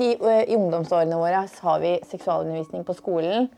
i, 0.00 0.14
i 0.14 0.56
ungdomsårene 0.56 1.18
våre 1.20 1.42
har 1.44 1.82
vi 1.82 1.98
seksualundervisning 2.08 2.86
på 2.88 2.96
skolen. 2.96 3.50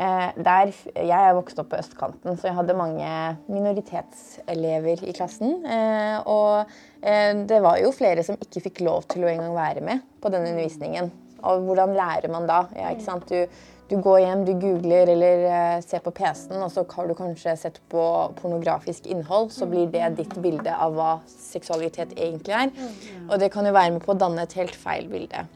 Eh, 0.00 0.28
der, 0.40 0.70
jeg 0.96 1.12
er 1.12 1.34
vokst 1.36 1.58
opp 1.60 1.74
på 1.74 1.80
østkanten, 1.80 2.38
så 2.40 2.48
jeg 2.48 2.56
hadde 2.56 2.76
mange 2.78 3.08
minoritetselever 3.52 5.02
i 5.04 5.12
klassen. 5.16 5.58
Eh, 5.60 6.16
og 6.24 6.70
eh, 7.04 7.34
det 7.48 7.58
var 7.60 7.76
jo 7.82 7.90
flere 7.92 8.24
som 8.24 8.38
ikke 8.40 8.62
fikk 8.70 8.80
lov 8.86 9.04
til 9.12 9.26
å 9.26 9.32
engang 9.32 9.52
være 9.58 9.84
med 9.84 10.06
på 10.22 10.32
denne 10.32 10.54
undervisningen. 10.54 11.12
Og 11.44 11.66
hvordan 11.68 11.92
lærer 11.96 12.32
man 12.32 12.48
da? 12.48 12.62
Ja, 12.76 12.94
du, 13.28 13.36
du, 13.92 13.94
går 14.00 14.22
hjem, 14.24 14.46
du 14.48 14.54
googler 14.62 15.12
eller 15.12 15.46
ser 15.84 16.00
på 16.04 16.12
PC-en, 16.16 16.64
og 16.64 16.72
så 16.72 16.86
har 16.96 17.08
du 17.08 17.16
kanskje 17.16 17.56
sett 17.60 17.80
på 17.92 18.02
pornografisk 18.40 19.08
innhold. 19.08 19.52
Så 19.52 19.68
blir 19.68 19.88
det 19.92 20.14
ditt 20.20 20.36
bilde 20.40 20.80
av 20.80 20.96
hva 20.96 21.14
seksualitet 21.28 22.16
egentlig 22.16 22.56
er. 22.56 22.76
Og 23.28 23.40
det 23.40 23.52
kan 23.52 23.68
jo 23.68 23.76
være 23.76 23.96
med 23.96 24.04
på 24.04 24.16
å 24.16 24.20
danne 24.20 24.48
et 24.48 24.60
helt 24.60 24.76
feil 24.76 25.08
bilde. 25.12 25.48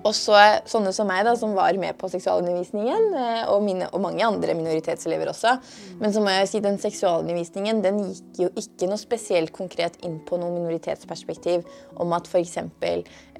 Og 0.00 0.14
så 0.16 0.36
sånne 0.70 0.92
som 0.96 1.08
meg, 1.10 1.24
da, 1.26 1.34
som 1.36 1.52
var 1.56 1.76
med 1.80 1.98
på 2.00 2.08
seksualundervisningen, 2.08 3.10
eh, 3.20 3.42
og, 3.52 3.60
mine, 3.66 3.88
og 3.92 4.00
mange 4.04 4.24
andre 4.24 4.54
minoritetselever 4.56 5.32
også. 5.32 5.56
Men 6.00 6.14
så 6.14 6.22
må 6.24 6.32
jeg 6.32 6.48
si 6.48 6.62
den 6.64 6.80
seksualundervisningen 6.80 7.82
den 7.84 8.00
gikk 8.06 8.44
jo 8.46 8.50
ikke 8.62 8.88
noe 8.88 9.00
spesielt 9.00 9.52
konkret 9.56 9.98
inn 10.06 10.18
på 10.24 10.40
noe 10.40 10.54
minoritetsperspektiv 10.56 11.66
om 12.00 12.14
at 12.16 12.30
f.eks. 12.30 12.56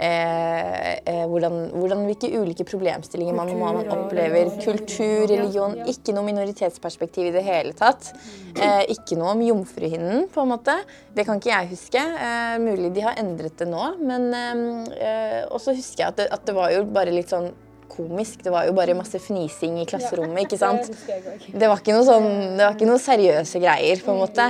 Eh, 0.01 1.01
eh, 1.05 1.25
hvordan, 1.29 1.57
hvordan, 1.75 2.05
hvilke 2.09 2.31
ulike 2.33 2.65
problemstillinger 2.69 3.37
man, 3.37 3.53
man, 3.61 3.81
opplever. 3.97 4.53
Kultur, 4.61 5.27
religion. 5.31 5.79
Ikke 5.89 6.15
noe 6.17 6.29
minoritetsperspektiv 6.29 7.31
i 7.31 7.35
det 7.37 7.45
hele 7.47 7.75
tatt. 7.77 8.13
Eh, 8.57 8.85
ikke 8.93 9.19
noe 9.21 9.35
om 9.35 9.43
jomfruhinnen, 9.45 10.27
på 10.33 10.45
en 10.45 10.53
måte. 10.53 10.77
Det 11.15 11.25
kan 11.29 11.41
ikke 11.41 11.53
jeg 11.53 11.73
huske. 11.73 12.01
Eh, 12.01 12.57
mulig 12.63 12.93
de 12.97 13.05
har 13.05 13.21
endret 13.21 13.57
det 13.61 13.69
nå. 13.71 13.85
Men 14.01 14.31
eh, 14.35 15.43
også 15.49 15.77
husker 15.77 16.05
jeg 16.05 16.13
at 16.15 16.21
det, 16.21 16.29
at 16.33 16.49
det 16.49 16.50
var 16.57 16.73
jo 16.75 16.85
bare 16.91 17.15
litt 17.15 17.33
sånn 17.33 17.51
komisk. 17.91 18.45
Det 18.45 18.53
var 18.55 18.69
jo 18.69 18.75
bare 18.77 18.95
masse 18.95 19.19
fnising 19.23 19.81
i 19.83 19.87
klasserommet. 19.89 20.47
ikke 20.47 20.61
sant? 20.61 20.89
Det 21.51 21.69
var 21.69 21.81
ikke 21.81 21.97
noe, 21.97 22.07
sånn, 22.07 22.31
det 22.59 22.65
var 22.65 22.77
ikke 22.77 22.89
noe 22.89 23.03
seriøse 23.03 23.63
greier, 23.63 24.03
på 24.05 24.15
en 24.15 24.23
måte. 24.23 24.47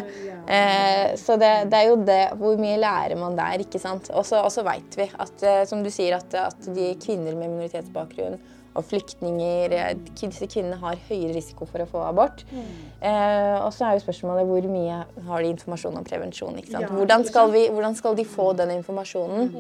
Eh, 0.51 1.17
så 1.21 1.39
det, 1.41 1.51
det, 1.71 1.79
er 1.79 1.91
jo 1.93 1.99
det 2.03 2.23
Hvor 2.41 2.57
mye 2.59 2.79
lærer 2.81 3.19
man 3.21 3.37
der, 3.39 3.65
ikke 3.65 3.81
sant. 3.83 4.13
Og 4.15 4.27
så 4.27 4.67
veit 4.67 4.97
vi 4.99 5.09
at, 5.11 5.37
eh, 5.43 5.65
som 5.69 5.85
du 5.85 5.91
sier, 5.93 6.19
at, 6.21 6.35
at 6.35 6.73
de 6.75 6.95
kvinner 7.01 7.37
med 7.37 7.53
minoritetsbakgrunn 7.53 8.41
og 8.79 8.87
flyktninger 8.87 9.75
eh, 9.75 9.93
Disse 10.21 10.47
kvinnene 10.51 10.79
har 10.83 11.01
høyere 11.09 11.35
risiko 11.35 11.67
for 11.69 11.83
å 11.83 11.89
få 11.91 12.05
abort. 12.07 12.45
Eh, 12.55 13.57
og 13.59 13.71
så 13.75 13.89
er 13.89 13.97
jo 13.97 14.05
spørsmålet 14.05 14.49
hvor 14.49 14.69
mye 14.71 15.03
har 15.27 15.45
de 15.45 15.55
informasjon 15.55 16.01
om 16.01 16.07
prevensjon. 16.07 16.59
ikke 16.61 16.77
sant? 16.77 16.91
Hvordan 16.95 17.27
skal, 17.29 17.51
vi, 17.55 17.67
hvordan 17.73 17.97
skal 17.99 18.19
de 18.19 18.27
få 18.29 18.53
den 18.59 18.77
informasjonen? 18.79 19.55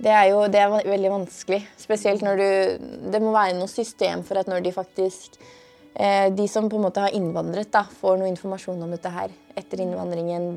Det 0.00 0.12
er 0.16 0.30
jo 0.30 0.44
det 0.48 0.60
er 0.62 0.72
veldig 0.88 1.12
vanskelig. 1.12 1.60
Spesielt 1.80 2.24
når 2.24 2.40
du 2.40 2.50
Det 3.12 3.20
må 3.22 3.34
være 3.34 3.58
noe 3.58 3.68
system 3.68 4.24
for 4.24 4.40
at 4.40 4.48
når 4.48 4.64
de 4.64 4.72
faktisk 4.72 5.36
eh, 5.94 6.32
De 6.32 6.48
som 6.48 6.68
på 6.68 6.78
en 6.80 6.86
måte 6.88 7.04
har 7.04 7.16
innvandret, 7.16 7.70
da, 7.72 7.84
får 7.84 8.20
noe 8.20 8.30
informasjon 8.32 8.80
om 8.80 8.96
dette 8.96 9.12
her 9.12 9.32
etter 9.60 9.82
innvandringen, 9.84 10.54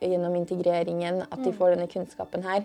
gjennom 0.00 0.34
integreringen, 0.38 1.22
at 1.26 1.38
de 1.42 1.52
mm. 1.52 1.56
får 1.58 1.74
denne 1.74 1.88
kunnskapen 1.90 2.42
her, 2.46 2.64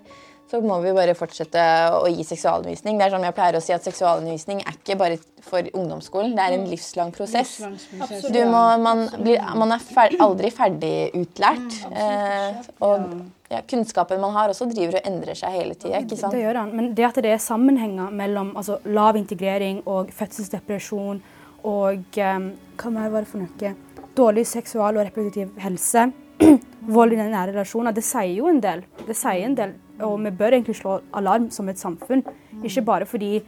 så 0.52 0.60
må 0.62 0.78
vi 0.84 0.94
bare 0.94 1.16
fortsette 1.18 1.62
å 1.98 2.06
gi 2.12 2.24
seksualundervisning. 2.26 3.00
Det 3.00 3.08
er 3.08 3.14
sånn 3.16 3.26
jeg 3.26 3.36
pleier 3.38 3.58
å 3.58 3.62
si 3.64 3.74
at 3.74 3.86
Seksualundervisning 3.86 4.62
er 4.62 4.76
ikke 4.78 4.98
bare 5.00 5.18
for 5.46 5.66
ungdomsskolen, 5.78 6.36
det 6.38 6.44
er 6.44 6.58
en 6.58 6.66
mm. 6.66 6.70
livslang 6.70 7.14
prosess. 7.16 7.56
Må, 7.66 8.62
man, 8.82 9.06
blir, 9.18 9.42
man, 9.58 9.74
er 9.76 9.82
fer, 9.86 10.14
aldri 10.22 10.52
ferdig 10.54 10.94
utlært. 11.18 11.80
Mm, 11.86 11.96
eh, 12.02 12.70
og 12.86 13.08
ja, 13.52 13.62
kunnskapen 13.70 14.22
man 14.22 14.36
har, 14.38 14.54
også 14.54 14.68
driver 14.70 15.00
og 15.00 15.10
endrer 15.10 15.38
seg 15.38 15.54
hele 15.54 15.78
tida. 15.78 16.02
Det 16.06 16.44
gjør 16.44 16.62
han. 16.62 16.76
Men 16.78 16.94
det 16.98 17.08
at 17.10 17.22
det 17.26 17.34
er 17.36 17.42
sammenhenger 17.42 18.14
mellom 18.14 18.54
altså, 18.58 18.80
lav 18.86 19.18
integrering 19.20 19.82
og 19.86 20.14
fødselsdepresjon 20.14 21.24
og 21.66 22.20
um, 22.22 22.52
hva 22.78 22.92
mer 22.94 23.10
var 23.14 23.26
det 23.26 23.32
for 23.32 23.42
noe? 23.42 23.74
Dårlig 24.16 24.46
seksual 24.48 25.00
og 25.00 25.08
reproduktiv 25.08 25.56
helse, 25.64 26.06
vold 26.96 27.16
i 27.16 27.20
nære 27.20 27.52
relasjoner, 27.54 27.96
det 27.96 28.04
sier 28.06 28.34
jo 28.38 28.50
en 28.52 28.62
del. 28.64 28.84
Det 29.08 29.16
sier 29.18 29.46
en 29.46 29.58
del, 29.58 29.76
Og 30.04 30.20
vi 30.20 30.32
bør 30.32 30.58
egentlig 30.58 30.76
slå 30.76 31.00
alarm 31.14 31.50
som 31.52 31.70
et 31.70 31.80
samfunn. 31.80 32.24
Ikke 32.64 32.82
bare 32.82 33.06
fordi 33.06 33.40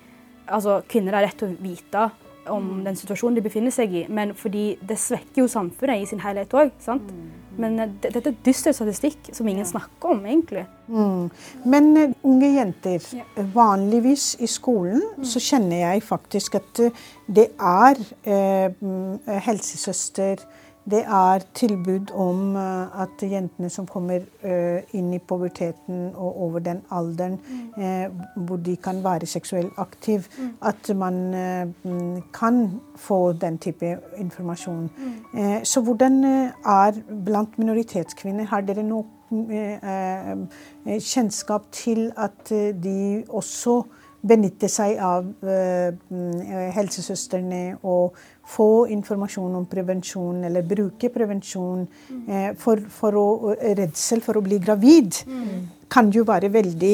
altså, 0.47 0.81
kvinner 0.87 1.13
har 1.13 1.27
rett 1.27 1.37
til 1.37 1.51
å 1.51 1.57
vite 1.59 2.09
om 2.49 2.83
den 2.85 2.95
situasjonen 2.95 3.35
de 3.35 3.43
befinner 3.43 3.73
seg 3.73 3.91
i, 3.91 4.05
men 4.07 4.33
fordi 4.37 4.77
det 4.87 4.95
svekker 5.01 5.43
jo 5.43 5.49
samfunnet 5.51 6.03
i 6.03 6.07
sin 6.09 6.21
helhet 6.23 6.53
òg. 6.55 6.71
Men 7.57 7.79
eh, 7.81 7.93
dette 8.03 8.21
er 8.31 8.37
dyster 8.45 8.75
statistikk 8.75 9.31
som 9.35 9.47
ingen 9.49 9.67
snakker 9.67 10.13
om, 10.13 10.23
egentlig. 10.29 10.63
Mm. 10.87 11.27
Men 11.67 11.89
uh, 11.97 12.13
unge 12.27 12.51
jenter, 12.53 13.07
vanligvis 13.55 14.35
i 14.45 14.49
skolen 14.51 15.01
mm. 15.17 15.25
så 15.27 15.41
kjenner 15.43 15.81
jeg 15.81 16.05
faktisk 16.05 16.59
at 16.61 16.83
uh, 16.85 17.07
det 17.27 17.49
er 17.57 17.99
uh, 18.29 19.33
helsesøster, 19.47 20.45
det 20.91 21.03
er 21.03 21.43
tilbud 21.55 22.11
om 22.15 22.55
uh, 22.55 23.01
at 23.01 23.23
jentene 23.31 23.69
som 23.69 23.87
kommer 23.87 24.23
uh, 24.43 24.79
inn 24.95 25.11
i 25.13 25.19
puberteten 25.19 26.13
og 26.15 26.41
over 26.45 26.63
den 26.63 26.79
alderen 26.95 27.35
mm. 27.43 27.65
uh, 27.75 28.45
hvor 28.47 28.61
de 28.63 28.75
kan 28.79 29.03
være 29.03 29.27
seksuelt 29.27 29.73
aktive, 29.77 30.23
mm. 30.37 30.53
at 30.61 30.95
man 30.95 31.17
kan 32.33 32.79
få 32.95 33.33
den 33.33 33.57
type 33.57 33.97
informasjon. 34.17 34.89
Mm. 34.97 35.65
så 35.65 35.81
hvordan 35.81 36.23
er 36.23 36.91
blant 37.25 37.57
minoritetskvinner? 37.59 38.45
Har 38.45 38.61
dere 38.61 38.83
noe 38.83 39.05
kjennskap 40.87 41.67
til 41.71 42.11
at 42.17 42.49
de 42.83 43.23
også 43.29 43.81
benytter 44.21 44.71
seg 44.71 44.97
av 45.03 45.27
helsesøstrene 46.73 47.77
og 47.85 48.17
få 48.47 48.87
informasjon 48.95 49.55
om 49.59 49.65
prevensjon 49.67 50.43
eller 50.47 50.65
bruke 50.67 51.09
prevensjon 51.11 51.83
mm. 51.87 52.21
eh, 52.31 52.51
for, 52.59 52.79
for 52.91 53.17
å, 53.19 53.25
redsel 53.75 54.23
for 54.23 54.39
å 54.39 54.43
bli 54.45 54.59
gravid 54.63 55.19
mm. 55.27 55.49
kan 55.91 56.11
jo 56.15 56.23
være 56.27 56.51
veldig 56.53 56.93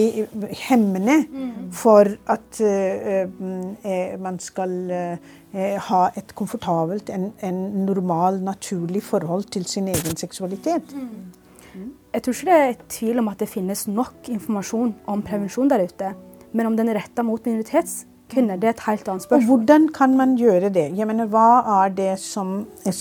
hemmende 0.63 1.19
mm. 1.27 1.53
for 1.77 2.09
at 2.33 2.61
eh, 2.65 3.21
eh, 3.29 4.17
man 4.21 4.41
skal 4.41 4.75
eh, 4.97 5.77
ha 5.89 6.03
et 6.17 6.33
komfortabelt, 6.33 7.13
en, 7.13 7.29
en, 7.45 7.61
normal, 7.85 8.41
naturlig 8.41 9.03
forhold 9.05 9.51
til 9.53 9.67
sin 9.69 9.87
egen 9.93 10.17
seksualitet. 10.17 10.95
Mm. 10.97 11.91
Jeg 12.13 12.21
tror 12.21 12.33
ikke 12.33 12.49
det 12.49 12.57
er 12.61 12.85
tvil 12.89 13.21
om 13.21 13.29
at 13.29 13.39
det 13.41 13.49
finnes 13.49 13.87
nok 13.87 14.29
informasjon 14.29 14.95
om 15.09 15.21
prevensjon 15.25 15.69
der 15.69 15.85
ute. 15.85 16.13
Men 16.53 16.69
om 16.69 16.77
den 16.77 16.91
er 16.91 17.01
retta 17.01 17.25
mot 17.25 17.45
minoritets 17.45 18.03
kvinner. 18.33 18.59
Det 18.59 18.69
er 18.69 18.75
et 18.75 18.85
helt 18.87 19.09
annet 19.09 19.25
spørsmål. 19.25 19.43
Og 19.43 19.49
hvordan 19.49 19.87
kan 19.93 20.15
man 20.17 20.35
gjøre 20.39 20.69
det? 20.73 20.85
Jeg 20.97 21.07
mener, 21.07 21.25
Hva 21.25 21.49
er 21.83 21.89
det 21.93 22.13
som, 22.19 22.65
er, 22.85 22.95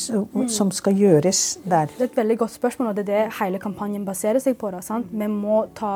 som 0.48 0.70
skal 0.70 0.96
gjøres 0.98 1.58
der? 1.64 1.92
Det 1.92 2.00
er 2.00 2.10
et 2.10 2.16
veldig 2.16 2.38
godt 2.38 2.56
spørsmål, 2.56 2.88
og 2.88 2.96
det 2.96 3.08
er 3.08 3.12
det 3.12 3.38
hele 3.40 3.58
kampanjen 3.62 4.04
baserer 4.04 4.42
seg 4.42 4.56
på. 4.58 4.70
Da, 4.70 5.00
vi 5.10 5.28
må 5.30 5.64
ta 5.74 5.92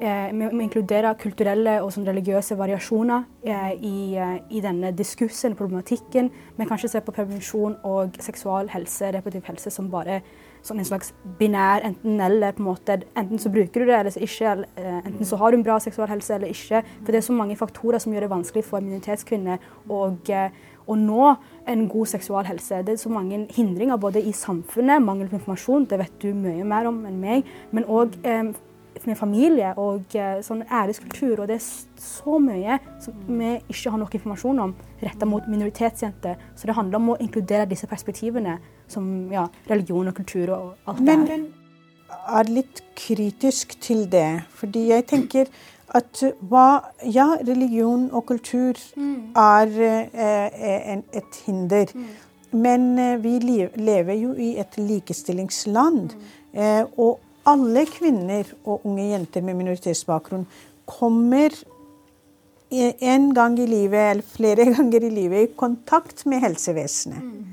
eh, 0.00 0.30
vi 0.32 0.50
må 0.50 0.64
inkludere 0.64 1.14
kulturelle 1.20 1.80
og 1.84 1.92
sånn 1.94 2.08
religiøse 2.08 2.56
variasjoner 2.58 3.24
eh, 3.44 3.72
i, 3.76 3.96
eh, 4.16 4.36
i, 4.50 4.62
denne 4.64 4.92
diskursen, 4.96 5.56
problematikken. 5.58 6.30
kan 6.56 6.68
kanskje 6.68 6.94
se 6.94 7.00
på 7.00 7.16
prevensjon 7.16 7.76
og 7.84 8.16
seksual 8.20 8.68
helse, 8.68 9.12
reproduktiv 9.12 9.52
helse, 9.54 9.70
som 9.70 9.90
bare 9.90 10.22
sånn 10.66 10.80
en 10.82 10.88
slags 10.88 11.12
binær 11.38 11.84
enten-eller. 11.86 12.56
på 12.56 12.64
en 12.64 12.68
måte. 12.70 12.98
Enten 13.16 13.38
så 13.38 13.52
bruker 13.52 13.80
du 13.80 13.86
det, 13.86 13.98
eller 13.98 14.14
så 14.14 14.22
ikke. 14.24 14.64
Eh, 14.76 14.98
enten 15.04 15.26
så 15.26 15.36
har 15.36 15.50
du 15.50 15.58
en 15.58 15.64
bra 15.66 15.78
seksual 15.80 16.08
helse, 16.08 16.34
eller 16.34 16.48
ikke. 16.48 16.82
For 17.04 17.12
det 17.12 17.20
er 17.20 17.28
så 17.28 17.36
mange 17.36 17.56
faktorer 17.56 17.98
som 17.98 18.12
gjør 18.12 18.26
det 18.26 18.30
vanskelig 18.30 18.64
for 18.64 18.80
minoritetskvinner 18.80 19.58
eh, 19.58 20.50
å 20.90 20.96
nå 20.96 21.36
en 21.70 21.84
god 21.88 22.06
seksual 22.06 22.48
helse. 22.48 22.82
Det 22.86 22.96
er 22.96 23.02
så 23.02 23.12
mange 23.12 23.46
hindringer 23.54 24.00
både 24.00 24.22
i 24.22 24.32
samfunnet, 24.32 25.02
mangel 25.02 25.28
på 25.28 25.38
informasjon, 25.38 25.86
det 25.90 26.00
vet 26.00 26.18
du 26.22 26.32
mye 26.34 26.64
mer 26.64 26.88
om 26.90 27.04
enn 27.06 27.20
meg, 27.20 27.46
men 27.70 27.86
òg 27.86 28.18
med 29.06 29.18
familie 29.18 29.72
og 29.80 30.14
eh, 30.18 30.40
sånn 30.44 30.62
æreskultur. 30.66 31.40
Og 31.40 31.48
det 31.50 31.58
er 31.58 31.64
så 32.00 32.38
mye 32.42 32.78
som 33.02 33.16
vi 33.28 33.54
ikke 33.70 33.94
har 33.94 34.02
nok 34.02 34.16
informasjon 34.18 34.62
om 34.66 34.74
retta 35.02 35.28
mot 35.28 35.46
minoritetsjenter. 35.48 36.38
Så 36.56 36.68
det 36.68 36.76
handler 36.76 37.00
om 37.00 37.14
å 37.14 37.18
inkludere 37.22 37.68
disse 37.70 37.88
perspektivene 37.90 38.58
som 38.90 39.30
ja, 39.32 39.46
religion 39.70 40.10
og 40.10 40.16
kultur 40.18 40.54
og 40.56 40.90
alt 40.90 41.02
Men 41.06 41.26
den 41.28 41.48
er 42.10 42.50
litt 42.50 42.82
kritisk 42.98 43.76
til 43.82 44.06
det. 44.10 44.42
Fordi 44.58 44.88
jeg 44.90 45.06
tenker 45.10 45.52
at 45.96 46.22
hva 46.46 46.92
Ja, 47.02 47.36
religion 47.42 48.10
og 48.12 48.26
kultur 48.28 48.78
mm. 48.96 49.32
er 49.36 49.72
eh, 49.86 50.98
et 51.18 51.40
hinder. 51.46 51.90
Mm. 51.94 52.10
Men 52.52 52.98
eh, 52.98 53.16
vi 53.22 53.38
lever 53.74 54.14
jo 54.14 54.34
i 54.34 54.56
et 54.60 54.78
likestillingsland. 54.78 56.14
Mm. 56.14 56.62
Eh, 56.62 56.84
og 56.98 57.20
alle 57.50 57.84
kvinner 57.90 58.48
og 58.64 58.86
unge 58.88 59.10
jenter 59.10 59.44
med 59.44 59.58
minoritetsbakgrunn 59.58 60.46
kommer 60.90 61.54
en 62.70 63.34
gang 63.34 63.58
i 63.58 63.66
livet 63.66 64.10
eller 64.10 64.22
flere 64.22 64.64
ganger 64.76 65.04
i 65.04 65.10
livet 65.10 65.48
i 65.48 65.54
kontakt 65.58 66.24
med 66.26 66.42
helsevesenet. 66.44 67.22
Mm. 67.22 67.46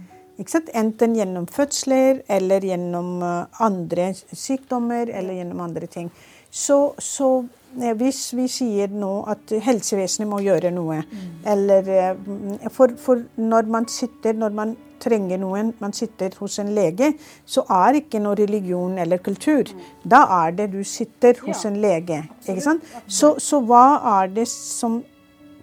Enten 0.77 1.15
gjennom 1.17 1.47
fødsler 1.49 2.21
eller 2.29 2.61
gjennom 2.61 3.23
eh, 3.25 3.61
andre 3.65 4.11
sykdommer 4.13 5.09
eller 5.09 5.33
gjennom 5.33 5.61
andre 5.65 5.87
ting. 5.87 6.11
Så, 6.51 6.93
så 6.99 7.47
eh, 7.81 7.95
hvis 7.97 8.33
vi 8.37 8.45
sier 8.51 8.93
nå 8.93 9.23
at 9.27 9.55
helsevesenet 9.65 10.29
må 10.29 10.43
gjøre 10.45 10.69
noe, 10.75 11.01
mm. 11.01 11.23
eller 11.53 11.89
eh, 11.89 12.69
for, 12.69 12.93
for, 13.01 13.25
når 13.35 13.71
man 13.73 13.89
sitter, 13.89 14.37
når 14.37 14.53
man 14.53 14.75
trenger 15.01 15.39
noen, 15.41 15.73
man 15.79 15.93
sitter 15.95 16.33
hos 16.39 16.57
en 16.61 16.71
lege, 16.75 17.13
så 17.45 17.63
er 17.73 18.01
ikke 18.01 18.21
noe 18.23 18.37
religion 18.39 18.97
eller 19.01 19.21
kultur. 19.23 19.69
Da 20.03 20.23
er 20.43 20.55
det 20.57 20.71
du 20.73 20.81
sitter 20.87 21.39
hos 21.45 21.65
en 21.69 21.77
lege. 21.83 22.23
ikke 22.47 22.63
sant? 22.63 22.87
Så, 23.07 23.35
så 23.43 23.61
hva 23.65 23.85
er 24.21 24.33
det 24.39 24.47
som 24.51 25.03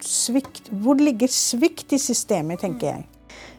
svikt 0.05 0.67
Hvor 0.69 0.99
ligger 1.01 1.31
svikt 1.33 1.95
i 1.97 1.99
systemet, 1.99 2.61
tenker 2.61 2.91
jeg. 2.91 3.05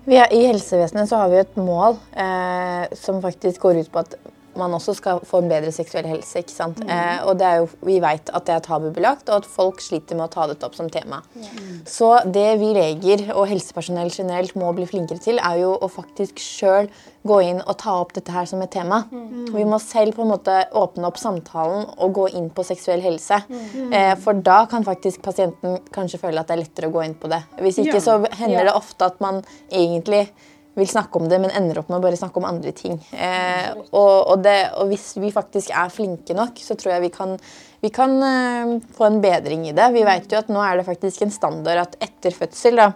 Er, 0.05 0.27
I 0.29 0.44
helsevesenet 0.51 1.10
så 1.10 1.24
har 1.24 1.32
vi 1.32 1.39
et 1.41 1.55
mål 1.58 1.96
eh, 2.13 2.84
som 3.00 3.17
faktisk 3.24 3.63
går 3.63 3.79
ut 3.82 3.89
på 3.89 4.03
at 4.03 4.13
man 4.59 4.74
også 4.77 4.95
skal 4.97 5.21
få 5.25 5.41
en 5.43 5.50
bedre 5.51 5.71
seksuell 5.75 6.07
helse. 6.09 6.41
ikke 6.41 6.53
sant? 6.53 6.81
Mm. 6.83 6.91
Eh, 6.91 7.25
og 7.25 7.39
det 7.39 7.47
er 7.47 7.57
jo, 7.62 7.69
Vi 7.85 8.00
vet 8.01 8.29
at 8.33 8.45
det 8.45 8.55
er 8.55 8.63
tabubelagt, 8.65 9.29
og 9.29 9.43
at 9.43 9.50
folk 9.50 9.81
sliter 9.81 10.15
med 10.15 10.27
å 10.27 10.33
ta 10.33 10.47
dette 10.47 10.65
opp 10.65 10.75
som 10.75 10.89
tema. 10.89 11.21
Mm. 11.35 11.81
Så 11.85 12.12
det 12.25 12.59
vi 12.62 12.74
leger 12.75 13.27
og 13.35 13.47
helsepersonell 13.51 14.09
generelt 14.13 14.55
må 14.55 14.71
bli 14.75 14.88
flinkere 14.89 15.21
til, 15.21 15.39
er 15.39 15.62
jo 15.62 15.75
å 15.75 15.91
faktisk 15.91 16.39
sjøl 16.41 16.89
gå 17.25 17.39
inn 17.41 17.62
og 17.63 17.77
ta 17.81 17.95
opp 17.97 18.13
dette 18.13 18.33
her 18.33 18.45
som 18.50 18.62
et 18.62 18.71
tema. 18.74 19.03
Mm. 19.09 19.53
Vi 19.55 19.65
må 19.65 19.79
selv 19.81 20.15
på 20.17 20.25
en 20.25 20.33
måte 20.35 20.57
åpne 20.77 21.09
opp 21.09 21.17
samtalen 21.17 21.88
og 21.97 22.13
gå 22.19 22.27
inn 22.38 22.51
på 22.53 22.65
seksuell 22.67 23.01
helse. 23.05 23.41
Mm. 23.50 23.93
Eh, 23.93 24.13
for 24.21 24.38
da 24.45 24.63
kan 24.69 24.85
faktisk 24.85 25.24
pasienten 25.25 25.79
kanskje 25.95 26.21
føle 26.21 26.41
at 26.41 26.51
det 26.51 26.57
er 26.57 26.63
lettere 26.63 26.91
å 26.91 26.95
gå 26.95 27.05
inn 27.05 27.17
på 27.17 27.31
det. 27.31 27.41
Hvis 27.62 27.81
ikke 27.81 27.97
ja. 27.97 28.03
så 28.03 28.19
hender 28.29 28.62
ja. 28.62 28.67
det 28.69 28.75
ofte 28.77 29.09
at 29.09 29.24
man 29.24 29.41
egentlig 29.71 30.27
vil 30.75 30.89
snakke 30.89 31.20
om 31.20 31.29
det, 31.32 31.39
men 31.41 31.53
ender 31.55 31.79
opp 31.79 31.91
med 31.91 32.00
å 32.00 32.03
bare 32.03 32.20
snakke 32.20 32.41
om 32.41 32.48
andre 32.50 32.74
ting. 32.75 32.98
Eh, 33.15 33.72
og, 33.86 34.15
og, 34.32 34.36
det, 34.44 34.58
og, 34.75 34.89
hvis 34.91 35.13
vi 35.22 35.32
faktisk 35.34 35.72
er 35.72 35.94
flinke 35.94 36.36
nok, 36.38 36.60
så 36.60 36.77
tror 36.79 36.96
jeg 36.96 37.05
vi 37.08 37.13
kan, 37.15 37.38
vi 37.84 37.91
kan 37.96 38.15
eh, 38.27 38.75
få 38.98 39.08
en 39.08 39.22
bedring 39.24 39.70
i 39.70 39.75
det. 39.75 39.88
Vi 39.96 40.03
vet 40.08 40.32
jo 40.32 40.41
at 40.41 40.51
nå 40.51 40.62
er 40.63 40.79
det 40.79 40.88
faktisk 40.88 41.25
en 41.25 41.34
standard 41.34 41.86
at 41.86 41.98
etter 42.03 42.36
fødsel 42.36 42.84
da, 42.84 42.91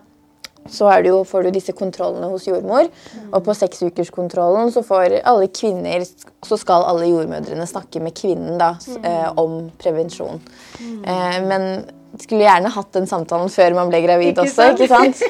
så 0.70 0.90
jo, 1.06 1.22
får 1.26 1.48
du 1.48 1.52
disse 1.56 1.74
kontrollene 1.74 2.30
hos 2.30 2.48
jordmor. 2.48 2.90
Og 3.32 3.40
på 3.46 3.56
seksukerskontrollen 3.58 4.74
så 4.76 4.84
får 4.86 5.20
alle 5.24 5.48
kvinner 5.56 6.04
Så 6.46 6.58
skal 6.60 6.86
alle 6.88 7.08
jordmødrene 7.10 7.66
snakke 7.68 8.02
med 8.04 8.16
kvinnen 8.18 8.60
da, 8.60 8.76
eh, 9.04 9.30
om 9.40 9.70
prevensjon. 9.82 10.42
Eh, 10.80 11.40
men 11.48 11.86
skulle 12.18 12.42
gjerne 12.42 12.72
hatt 12.74 12.92
den 12.96 13.08
samtalen 13.10 13.52
før 13.54 13.76
man 13.78 13.92
ble 13.92 14.02
gravid 14.02 14.32
ikke 14.32 14.46
også. 14.48 14.66
ikke 14.74 14.88
sant? 14.90 15.22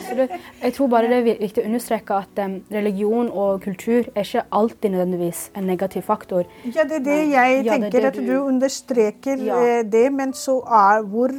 jeg 0.64 0.74
tror 0.76 0.90
bare 0.92 1.10
det 1.10 1.18
er 1.20 1.40
viktig 1.42 1.62
å 1.62 1.68
understreke 1.68 2.20
at 2.24 2.42
um, 2.44 2.58
religion 2.72 3.28
og 3.28 3.62
kultur 3.64 4.08
er 4.14 4.24
ikke 4.24 4.46
alltid 4.60 4.94
nødvendigvis 4.94 5.42
en 5.58 5.68
negativ 5.68 6.06
faktor. 6.08 6.48
Ja, 6.64 6.86
det 6.88 7.02
er 7.02 7.06
det 7.08 7.18
jeg 7.34 7.58
ja, 7.66 7.74
tenker, 7.74 7.90
det 7.90 8.02
det 8.02 8.12
at 8.12 8.20
du 8.20 8.36
understreker 8.40 9.44
ja. 9.44 9.60
Eh, 9.62 9.82
det, 9.92 10.06
men 10.14 10.32
så 10.36 10.58
er 10.64 11.04
hvor, 11.12 11.34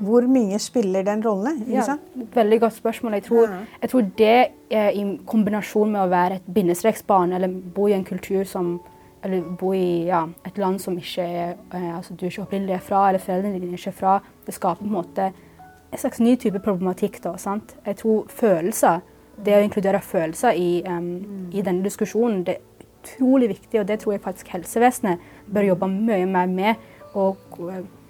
hvor 0.00 0.28
mye 0.30 0.58
spiller 0.62 1.04
den 1.06 1.24
rollen? 1.26 1.62
Ja, 1.68 1.98
veldig 2.34 2.60
godt 2.64 2.78
spørsmål. 2.80 3.18
Jeg 3.20 3.28
tror, 3.28 3.56
jeg 3.82 3.90
tror 3.92 4.12
det 4.18 4.36
er 4.70 4.94
i 4.96 5.04
kombinasjon 5.28 5.92
med 5.92 6.06
å 6.06 6.12
være 6.12 6.40
et 6.40 6.54
bindestreksbarn 6.54 7.36
eller 7.36 7.52
bo 7.52 7.88
i 7.88 7.96
en 7.98 8.06
kultur 8.08 8.48
som 8.48 8.78
eller 9.22 9.42
bo 9.60 9.72
i 9.74 10.06
ja, 10.06 10.22
et 10.46 10.58
land 10.58 10.78
som 10.82 10.96
ikke 10.98 11.22
er, 11.22 11.54
eh, 11.74 11.96
altså 11.96 12.14
du 12.14 12.26
er 12.26 12.30
ikke 12.30 12.44
opprinnelig 12.44 12.80
fra, 12.86 13.08
eller 13.08 13.22
foreldrene 13.22 13.58
dine 13.58 13.74
er 13.74 13.80
ikke 13.80 13.96
fra. 13.98 14.18
Det 14.48 14.56
skaper 14.56 14.82
på 14.82 14.88
en 14.88 14.96
måte 14.96 15.28
en 15.92 16.00
slags 16.00 16.20
ny 16.24 16.34
type 16.40 16.60
problematikk. 16.64 17.20
da, 17.22 17.36
sant? 17.36 17.76
Jeg 17.86 18.00
tror 18.00 18.26
følelser, 18.32 19.04
det 19.44 19.54
å 19.54 19.62
inkludere 19.62 20.00
følelser 20.02 20.56
i, 20.58 20.82
um, 20.88 21.50
i 21.52 21.62
denne 21.62 21.84
diskusjonen, 21.84 22.42
det 22.48 22.56
er 22.56 22.88
utrolig 22.98 23.52
viktig, 23.54 23.80
og 23.80 23.86
det 23.88 24.00
tror 24.00 24.16
jeg 24.16 24.24
faktisk 24.24 24.50
helsevesenet 24.56 25.22
bør 25.46 25.70
jobbe 25.70 25.88
mye 25.92 26.26
mer 26.26 26.46
med. 26.46 26.74
og 27.14 27.36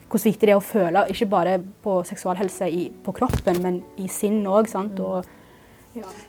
hvor 0.08 0.20
viktig 0.24 0.48
det 0.48 0.54
er 0.54 0.58
å 0.58 0.64
føle, 0.64 1.04
ikke 1.12 1.28
bare 1.28 1.58
på 1.84 1.98
seksualhelse 2.08 2.68
i, 2.72 2.88
på 3.04 3.12
kroppen, 3.12 3.60
men 3.62 3.82
i 4.00 4.08
sinn 4.08 4.40
òg. 4.48 4.70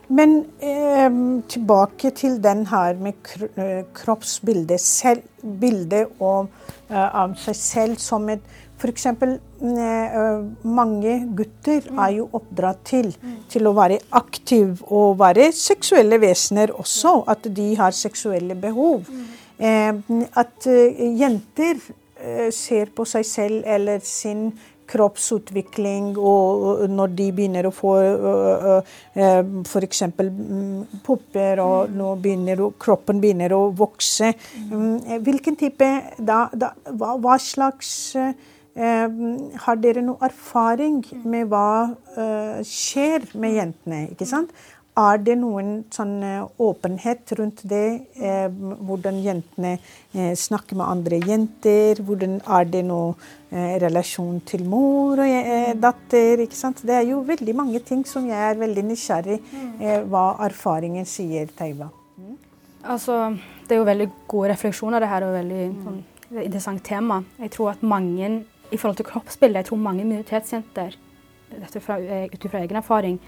Men 0.09 0.35
eh, 0.63 1.09
tilbake 1.51 2.11
til 2.17 2.39
den 2.43 2.65
her 2.67 2.97
med 2.99 3.33
eh, 3.55 3.83
kroppsbildet. 3.95 4.81
Selv, 4.81 5.23
bildet 5.61 6.09
av, 6.19 6.49
uh, 6.89 7.07
av 7.23 7.35
seg 7.39 7.55
selv 7.55 8.01
som 8.03 8.25
et 8.31 8.43
F.eks. 8.79 9.05
Uh, 9.05 9.35
eh, 9.59 10.39
mange 10.63 11.15
gutter 11.35 11.83
mm. 11.89 11.99
er 11.99 12.15
jo 12.15 12.29
oppdratt 12.39 12.83
til, 12.87 13.11
mm. 13.11 13.37
til 13.51 13.67
å 13.67 13.75
være 13.75 13.99
aktiv 14.15 14.79
og 14.87 15.19
være 15.19 15.49
seksuelle 15.55 16.19
vesener 16.21 16.71
også. 16.71 17.19
At 17.27 17.49
de 17.55 17.73
har 17.79 17.95
seksuelle 17.95 18.55
behov. 18.59 19.09
Mm. 19.11 19.29
Eh, 19.59 20.27
at 20.39 20.69
jenter 21.19 21.81
ser 22.51 22.89
på 22.91 23.05
seg 23.07 23.23
selv 23.23 23.67
eller 23.67 24.01
sin 24.03 24.49
kroppsutvikling, 24.89 26.17
og 26.17 26.85
når 26.89 27.13
de 27.17 27.27
begynner 27.37 27.67
å 27.69 27.71
få 27.73 27.93
f.eks. 29.15 30.01
Mm, 30.17 31.01
pupper, 31.05 31.61
og 31.63 31.93
når 31.95 32.21
begynner, 32.23 32.63
kroppen 32.81 33.21
begynner 33.21 33.53
å 33.55 33.61
vokse. 33.77 34.33
Mm, 34.65 35.21
hvilken 35.25 35.59
type 35.59 35.89
da, 36.17 36.47
da, 36.53 36.73
hva, 36.89 37.37
slags 37.43 37.91
har 38.79 39.79
dere 39.83 40.01
noe 40.05 40.21
erfaring 40.23 41.01
med 41.27 41.49
hva 41.51 41.91
skjer 42.63 43.25
med 43.35 43.57
jentene? 43.57 44.05
ikke 44.13 44.27
sant? 44.29 44.53
Er 44.99 45.19
det 45.21 45.35
noen 45.39 45.83
sånn 45.93 46.17
eh, 46.25 46.47
åpenhet 46.59 47.31
rundt 47.37 47.61
det? 47.71 47.85
Eh, 48.19 48.47
hvordan 48.49 49.19
jentene 49.23 49.75
eh, 49.77 50.33
snakker 50.35 50.75
med 50.79 50.89
andre 50.89 51.19
jenter? 51.23 52.01
Hvordan 52.03 52.39
Er 52.41 52.67
det 52.67 52.81
noe 52.87 53.13
eh, 53.53 53.77
relasjon 53.83 54.41
til 54.49 54.65
mor 54.67 55.21
og 55.21 55.29
eh, 55.29 55.71
datter? 55.79 56.43
ikke 56.43 56.57
sant? 56.57 56.83
Det 56.83 56.97
er 56.97 57.07
jo 57.13 57.21
veldig 57.27 57.55
mange 57.55 57.79
ting 57.85 58.03
som 58.07 58.27
jeg 58.27 58.49
er 58.49 58.59
veldig 58.59 58.85
nysgjerrig 58.89 59.39
eh, 59.79 60.01
hva 60.09 60.25
erfaringen 60.49 61.07
sier, 61.07 61.47
Teiva. 61.55 61.87
Mm. 62.19 62.35
Altså, 62.91 63.21
det 63.67 63.77
er 63.77 63.83
jo 63.83 63.87
veldig 63.87 64.09
gode 64.27 64.51
refleksjoner, 64.55 65.03
det 65.03 65.13
her, 65.13 65.27
og 65.29 65.37
veldig 65.37 65.65
sånn, 65.85 66.03
interessant 66.43 66.83
tema. 66.83 67.21
Jeg 67.39 67.55
tror 67.55 67.75
at 67.75 67.85
mange, 67.87 68.33
i 68.71 68.77
forhold 68.77 68.99
til 68.99 69.07
kroppsbildet, 69.09 69.63
jeg 69.63 69.69
tror 69.69 69.83
mange 69.83 70.05
minoritetsjenter, 70.05 70.97
dette 71.49 71.81
ut 71.81 72.49
fra 72.51 72.63
egen 72.63 72.79
erfaring, 72.79 73.19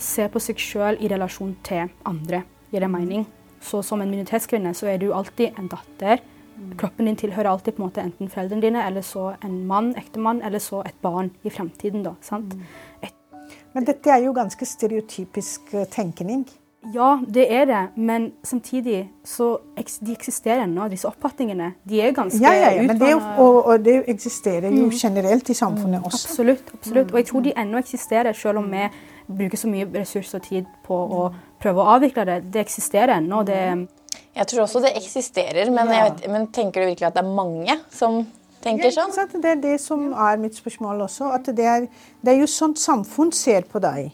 ser 0.00 0.30
på 0.32 0.42
seg 0.42 0.58
sjøl 0.58 0.98
i 1.00 1.10
relasjon 1.12 1.54
til 1.66 1.90
andre. 2.08 2.42
Gir 2.72 2.82
det 2.82 2.90
mening? 2.90 3.26
Så 3.62 3.82
som 3.86 4.02
en 4.02 4.10
minoritetskvinne 4.10 4.74
så 4.76 4.88
er 4.90 4.98
du 5.00 5.12
alltid 5.14 5.58
en 5.58 5.68
datter. 5.72 6.22
Kroppen 6.80 7.08
din 7.08 7.18
tilhører 7.18 7.50
alltid 7.50 7.76
på 7.76 7.82
en 7.82 7.88
måte 7.88 8.02
enten 8.02 8.30
foreldrene 8.30 8.64
dine, 8.64 8.86
eller 8.86 9.04
så 9.06 9.34
en 9.44 9.60
mann, 9.68 9.92
ektemann, 9.98 10.42
eller 10.42 10.62
så 10.62 10.82
et 10.86 10.96
barn 11.02 11.30
i 11.42 11.52
fremtiden. 11.52 12.02
da, 12.06 12.14
sant? 12.22 12.56
Et 13.02 13.14
men 13.74 13.86
dette 13.88 14.10
er 14.10 14.22
jo 14.22 14.34
ganske 14.34 14.66
stereotypisk 14.68 15.72
eh, 15.74 15.88
tenkning. 15.90 16.46
Ja, 16.92 17.20
det 17.26 17.46
er 17.52 17.64
det, 17.70 17.82
men 17.96 18.32
samtidig 18.44 19.06
så 19.24 19.56
de 19.76 20.12
eksisterer 20.12 20.64
ennå, 20.66 20.88
disse 20.92 21.08
oppfatningene. 21.08 21.72
De 21.88 22.00
er 22.02 22.12
ganske 22.16 22.42
ja, 22.42 22.52
ja, 22.52 22.70
ja, 22.76 22.82
men 22.84 23.00
det, 23.00 23.14
og, 23.14 23.56
og, 23.64 23.84
det 23.84 24.02
eksisterer 24.10 24.68
jo 24.68 24.90
mm. 24.90 24.94
generelt 24.98 25.50
i 25.50 25.56
samfunnet 25.56 26.00
mm, 26.00 26.06
også. 26.10 26.28
Absolutt. 26.28 26.74
absolutt. 26.74 27.12
Og 27.12 27.18
jeg 27.18 27.26
tror 27.30 27.44
de 27.46 27.56
ennå 27.64 27.80
eksisterer, 27.80 28.32
selv 28.32 28.60
om 28.60 28.70
vi 28.72 28.88
bruker 29.26 29.60
så 29.60 29.70
mye 29.72 29.88
ressurser 29.94 30.40
og 30.42 30.48
tid 30.48 30.70
på 30.84 30.96
å 30.96 31.26
prøve 31.62 31.80
å 31.80 31.96
avvikle 31.96 32.26
det. 32.28 32.40
Det 32.52 32.64
eksisterer 32.66 33.16
ennå. 33.16 33.42
Det 33.48 33.60
jeg 34.34 34.48
tror 34.50 34.64
også 34.64 34.80
det 34.82 34.96
eksisterer, 34.98 35.70
men, 35.70 35.88
vet, 35.88 36.24
men, 36.30 36.48
tenker 36.50 36.82
du 36.82 36.90
virkelig 36.90 37.06
at 37.06 37.14
det 37.14 37.22
er 37.22 37.34
mange 37.36 37.76
som 37.94 38.24
tenker 38.64 38.90
sånn? 38.90 39.14
Ja, 39.14 39.26
det 39.30 39.50
er 39.52 39.60
det 39.62 39.74
som 39.82 40.08
er 40.10 40.40
mitt 40.42 40.58
spørsmål 40.58 41.04
også. 41.06 41.30
At 41.36 41.50
det 41.54 41.68
er, 41.70 41.86
det 42.24 42.34
er 42.34 42.40
jo 42.40 42.48
sånn 42.50 42.74
samfunn 42.78 43.30
ser 43.34 43.68
på 43.70 43.82
deg. 43.84 44.10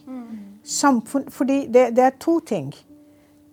Samfunn, 0.71 1.27
fordi 1.35 1.65
det, 1.67 1.91
det 1.97 2.07
er 2.07 2.17
to 2.21 2.39
ting. 2.47 2.71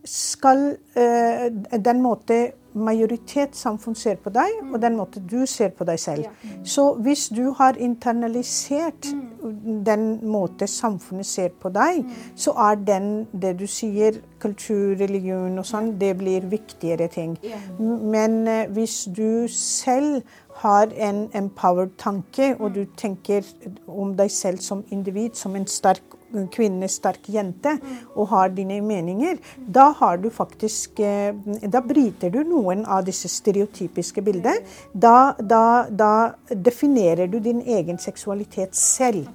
Skal 0.06 0.76
uh, 0.96 1.48
den 1.74 2.02
måte 2.06 2.38
majoritetssamfunn 2.78 3.96
ser 3.98 4.20
på 4.22 4.30
deg, 4.34 4.60
mm. 4.62 4.74
og 4.74 4.82
den 4.82 4.98
måten 5.00 5.26
du 5.30 5.40
ser 5.50 5.72
på 5.74 5.86
deg 5.88 6.00
selv. 6.00 6.28
Ja. 6.28 6.52
Så 6.62 6.86
hvis 7.02 7.28
du 7.34 7.50
har 7.58 7.80
internalisert 7.82 9.10
mm. 9.14 9.84
den 9.88 10.06
måten 10.30 10.70
samfunnet 10.70 11.26
ser 11.26 11.56
på 11.62 11.72
deg, 11.74 12.04
mm. 12.06 12.12
så 12.36 12.54
er 12.68 12.82
den, 12.88 13.10
det 13.34 13.56
du 13.60 13.66
sier, 13.72 14.22
kultur, 14.40 14.94
religion 15.00 15.58
og 15.58 15.66
sånn, 15.66 15.96
det 15.98 16.14
blir 16.20 16.46
viktigere 16.52 17.10
ting. 17.14 17.34
Yeah. 17.42 17.66
Men 17.82 18.44
uh, 18.46 18.68
hvis 18.78 19.08
du 19.10 19.48
selv 19.52 20.22
har 20.62 20.94
en 20.94 21.28
empowered 21.38 21.98
tanke, 21.98 22.56
og 22.60 22.76
du 22.78 22.86
tenker 22.98 23.46
om 23.88 24.16
deg 24.18 24.32
selv 24.34 24.62
som 24.62 24.86
individ, 24.94 25.36
som 25.38 25.58
en 25.58 25.68
sterk 25.70 26.17
kvinne, 26.54 26.90
sterk 26.92 27.30
jente, 27.32 27.78
og 28.16 28.30
har 28.34 28.52
dine 28.56 28.80
meninger, 28.86 29.38
da 29.58 29.90
har 30.00 30.18
du 30.22 30.30
faktisk 30.34 31.00
eh, 31.00 31.36
Da 31.68 31.82
bryter 31.82 32.32
du 32.34 32.42
noen 32.48 32.84
av 32.86 33.06
disse 33.08 33.30
stereotypiske 33.32 34.22
bildene. 34.26 34.64
Da, 34.94 35.36
da, 35.40 35.88
da 35.90 36.12
definerer 36.50 37.30
du 37.32 37.40
din 37.44 37.62
egen 37.62 38.00
seksualitet 38.02 38.76
selv. 38.76 39.28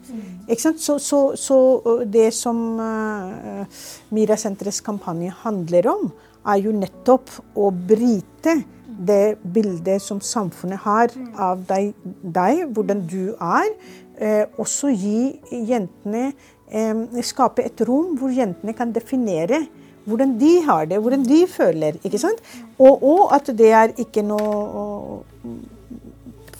Så, 0.58 0.98
så, 0.98 1.20
så, 1.36 1.58
det 2.04 2.30
som 2.34 2.58
uh, 2.80 3.82
Mira-senterets 4.14 4.82
kampanje 4.84 5.32
handler 5.42 5.88
om, 5.92 6.06
er 6.48 6.62
jo 6.64 6.74
nettopp 6.74 7.30
å 7.58 7.70
bryte 7.70 8.56
det 9.02 9.36
bildet 9.54 10.02
som 10.02 10.20
samfunnet 10.20 10.82
har 10.84 11.12
av 11.40 11.62
deg, 11.68 11.92
deg 12.22 12.66
hvordan 12.74 13.04
du 13.08 13.34
er. 13.38 13.70
Eh, 14.22 14.44
også 14.60 14.92
gi 14.92 15.32
jentene 15.50 16.32
skape 17.24 17.64
et 17.66 17.80
rom 17.88 18.16
hvor 18.16 18.32
jentene 18.32 18.72
kan 18.76 18.92
definere 18.94 19.66
hvordan 20.04 20.34
de 20.40 20.62
har 20.66 20.84
det, 20.90 20.98
hvordan 20.98 21.24
de 21.24 21.46
føler. 21.46 21.98
ikke 22.04 22.18
sant? 22.18 22.42
Og, 22.78 23.02
og 23.02 23.34
at 23.34 23.50
det 23.58 23.70
er 23.70 23.92
ikke 24.02 24.24
noe 24.26 25.22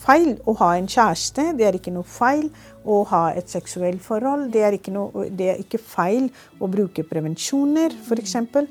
feil 0.03 0.33
å 0.47 0.55
ha 0.59 0.73
en 0.77 0.87
kjæreste. 0.89 1.49
Det 1.57 1.67
er 1.67 1.77
ikke 1.77 1.93
noe 1.95 2.07
feil 2.07 2.49
å 2.83 3.03
ha 3.11 3.23
et 3.37 3.51
seksuelt 3.51 4.03
forhold. 4.03 4.49
Det 4.53 4.63
er 4.63 4.77
ikke, 4.77 4.93
noe, 4.95 5.27
det 5.29 5.49
er 5.53 5.61
ikke 5.63 5.79
feil 5.79 6.29
å 6.59 6.69
bruke 6.71 7.05
prevensjoner, 7.07 7.95
f.eks. 8.03 8.35
For 8.51 8.67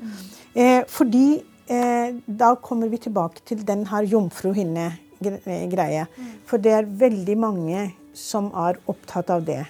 eh, 0.53 0.81
fordi 0.89 1.27
eh, 1.67 2.13
da 2.25 2.53
kommer 2.61 2.91
vi 2.91 3.01
tilbake 3.07 3.45
til 3.49 3.65
den 3.65 3.85
her 3.89 4.03
jomfruhinne-greia. 4.09 6.07
For 6.49 6.61
det 6.61 6.77
er 6.79 6.93
veldig 7.07 7.37
mange 7.39 7.89
som 8.13 8.51
er 8.67 8.77
opptatt 8.89 9.33
av 9.33 9.45
det. 9.47 9.63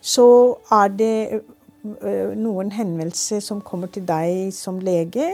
Så 0.00 0.26
er 0.72 0.88
det 0.96 1.14
eh, 1.32 2.32
noen 2.36 2.72
henvendelser 2.74 3.40
som 3.44 3.62
kommer 3.64 3.92
til 3.92 4.06
deg 4.08 4.50
som 4.54 4.80
lege. 4.84 5.30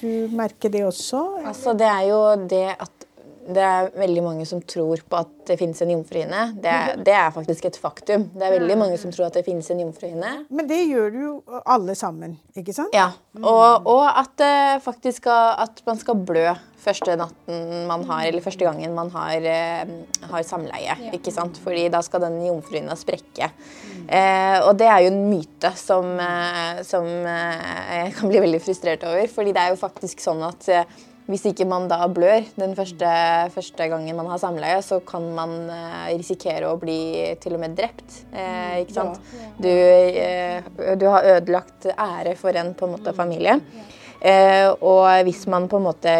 Du 0.00 0.30
merker 0.34 0.72
det 0.72 0.84
også? 0.86 1.24
Altså, 1.44 1.74
det 1.76 1.88
er 1.90 2.06
jo 2.10 2.22
det 2.50 2.66
at 2.74 3.08
det 3.44 3.64
er 3.64 3.90
veldig 3.98 4.22
mange 4.24 4.46
som 4.48 4.62
tror 4.64 5.02
på 5.08 5.18
at 5.18 5.32
det 5.48 5.58
finnes 5.60 5.80
en 5.84 5.92
jomfruhinne. 5.92 6.42
Det, 6.64 6.74
det 7.04 7.16
er 7.16 7.32
faktisk 7.34 7.68
et 7.68 7.78
faktum. 7.80 8.28
Det 8.32 8.46
er 8.46 8.54
veldig 8.58 8.76
mange 8.80 8.98
som 9.00 9.12
tror 9.12 9.28
at 9.28 9.36
det 9.36 9.44
finnes 9.46 9.68
en 9.72 9.82
jomfruhinne. 9.84 10.32
Men 10.48 10.70
det 10.70 10.80
gjør 10.88 11.18
jo 11.20 11.32
alle 11.60 11.96
sammen, 11.98 12.38
ikke 12.56 12.76
sant? 12.76 12.94
Ja, 12.96 13.10
og, 13.42 13.84
og 13.90 14.06
at, 14.08 14.46
faktisk 14.84 15.28
at 15.28 15.84
man 15.84 16.00
skal 16.00 16.22
blø 16.24 16.46
første 16.84 17.16
natten 17.18 17.86
man 17.88 18.04
har, 18.08 18.26
eller 18.28 18.44
første 18.44 18.66
gangen 18.66 18.94
man 18.96 19.10
har, 19.14 19.46
eh, 19.48 19.94
har 20.30 20.46
samleie. 20.46 20.96
ikke 21.16 21.32
sant? 21.32 21.58
Fordi 21.64 21.88
da 21.92 22.02
skal 22.04 22.24
den 22.26 22.40
jomfruhinna 22.46 22.96
sprekke. 22.98 23.50
Eh, 24.04 24.58
og 24.66 24.76
det 24.80 24.88
er 24.90 25.04
jo 25.04 25.12
en 25.12 25.22
myte 25.30 25.72
som, 25.80 26.14
eh, 26.20 26.82
som 26.84 27.06
eh, 27.08 28.04
jeg 28.04 28.14
kan 28.18 28.32
bli 28.32 28.44
veldig 28.44 28.62
frustrert 28.62 29.04
over. 29.08 29.26
fordi 29.28 29.52
det 29.52 29.62
er 29.62 29.72
jo 29.72 29.80
faktisk 29.80 30.20
sånn 30.20 30.42
at 30.44 30.68
eh, 30.68 30.84
hvis 31.30 31.46
ikke 31.48 31.64
man 31.68 31.86
da 31.88 32.02
blør 32.12 32.44
den 32.60 32.74
første, 32.76 33.08
første 33.54 33.88
gangen 33.88 34.16
man 34.18 34.28
har 34.28 34.40
samleie, 34.42 34.82
så 34.84 34.98
kan 35.08 35.24
man 35.36 35.54
eh, 35.72 36.10
risikere 36.18 36.68
å 36.68 36.76
bli 36.80 36.98
til 37.40 37.56
og 37.56 37.62
med 37.62 37.78
drept. 37.78 38.20
Eh, 38.28 38.82
ikke 38.82 38.96
sant? 38.98 39.32
Du, 39.56 39.70
eh, 39.70 40.60
du 41.00 41.06
har 41.08 41.30
ødelagt 41.36 41.88
ære 41.94 42.36
for 42.36 42.60
en 42.60 42.74
på 42.76 42.88
en 42.88 42.96
måte 42.98 43.16
familie. 43.16 43.56
Eh, 44.20 44.68
og 44.68 45.08
hvis 45.24 45.46
man 45.52 45.68
på 45.68 45.80
en 45.80 45.88
måte 45.88 46.14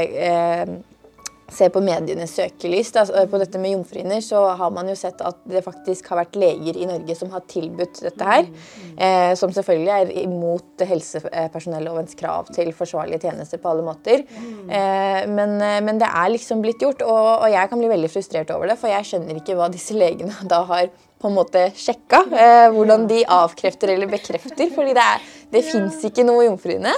ser 1.52 1.70
på 1.74 1.82
medienes 1.84 2.32
søkelys 2.36 2.92
da, 2.94 3.04
på 3.30 3.40
dette 3.40 3.60
med 3.60 3.74
jomfruhinner, 3.74 4.22
så 4.24 4.40
har 4.58 4.72
man 4.74 4.88
jo 4.90 4.96
sett 4.98 5.20
at 5.24 5.40
det 5.48 5.64
faktisk 5.64 6.08
har 6.10 6.22
vært 6.22 6.38
leger 6.40 6.78
i 6.80 6.88
Norge 6.88 7.16
som 7.18 7.32
har 7.34 7.44
tilbudt 7.50 8.00
dette 8.06 8.28
her. 8.28 8.48
Eh, 8.96 9.32
som 9.38 9.52
selvfølgelig 9.54 9.92
er 9.94 10.12
imot 10.24 10.84
helsepersonellovens 10.88 12.16
krav 12.18 12.50
til 12.54 12.72
forsvarlige 12.76 13.26
tjenester 13.26 13.60
på 13.62 13.72
alle 13.72 13.86
måter. 13.86 14.24
Eh, 14.24 15.22
men, 15.30 15.56
eh, 15.60 15.80
men 15.84 16.00
det 16.00 16.10
er 16.10 16.32
liksom 16.32 16.62
blitt 16.64 16.82
gjort, 16.82 17.04
og, 17.04 17.44
og 17.44 17.48
jeg 17.52 17.70
kan 17.70 17.82
bli 17.82 17.90
veldig 17.92 18.12
frustrert 18.12 18.54
over 18.54 18.70
det. 18.70 18.78
For 18.80 18.92
jeg 18.92 19.10
skjønner 19.10 19.40
ikke 19.40 19.58
hva 19.58 19.70
disse 19.72 19.96
legene 19.96 20.48
da 20.50 20.64
har 20.70 20.88
på 21.24 21.30
en 21.30 21.38
måte 21.38 21.68
sjekka. 21.80 22.24
Eh, 22.36 22.66
hvordan 22.74 23.06
de 23.08 23.22
avkrefter 23.24 23.94
eller 23.94 24.10
bekrefter. 24.10 24.68
fordi 24.74 24.96
det, 24.96 25.04
er, 25.04 25.30
det 25.54 25.64
fins 25.66 26.02
ikke 26.04 26.26
noe 26.26 26.44
jomfruhinne. 26.48 26.92